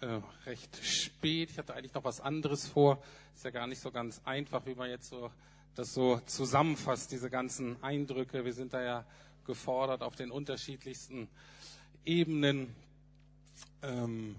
[0.00, 1.50] äh, recht spät.
[1.50, 3.02] Ich hatte eigentlich noch was anderes vor.
[3.34, 5.30] Ist ja gar nicht so ganz einfach, wie man jetzt so
[5.74, 8.44] das so zusammenfasst, diese ganzen Eindrücke.
[8.44, 9.04] Wir sind da ja
[9.46, 11.28] gefordert auf den unterschiedlichsten
[12.04, 12.74] Ebenen.
[13.82, 14.36] Ähm,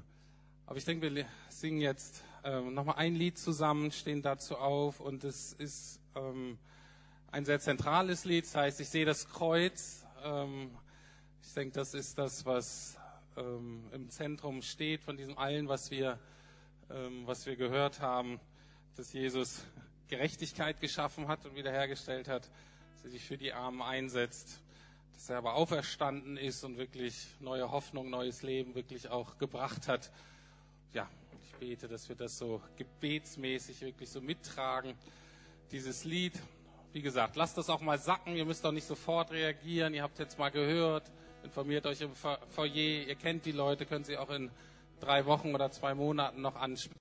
[0.66, 5.24] aber ich denke, wir singen jetzt ähm, nochmal ein Lied zusammen, stehen dazu auf und
[5.24, 6.58] es ist ähm,
[7.32, 8.46] ein sehr zentrales Lied.
[8.46, 10.06] Das heißt, ich sehe das Kreuz.
[10.24, 10.72] Ähm,
[11.44, 12.98] ich denke, das ist das, was
[13.38, 16.20] ähm, im Zentrum steht von diesem allen, was wir,
[16.90, 18.40] ähm, was wir gehört haben,
[18.96, 19.64] dass Jesus
[20.10, 22.50] Gerechtigkeit geschaffen hat und wiederhergestellt hat,
[22.94, 24.62] dass er sich für die Armen einsetzt,
[25.14, 30.12] dass er aber auferstanden ist und wirklich neue Hoffnung, neues Leben wirklich auch gebracht hat.
[30.94, 31.10] Ja,
[31.44, 34.96] ich bete, dass wir das so gebetsmäßig wirklich so mittragen,
[35.72, 36.34] dieses Lied.
[36.92, 40.20] Wie gesagt, lasst das auch mal sacken, ihr müsst auch nicht sofort reagieren, ihr habt
[40.20, 41.10] jetzt mal gehört,
[41.44, 42.76] informiert euch im Foyer,
[43.08, 44.50] ihr kennt die Leute, könnt sie auch in
[45.00, 46.90] drei Wochen oder zwei Monaten noch ansprechen.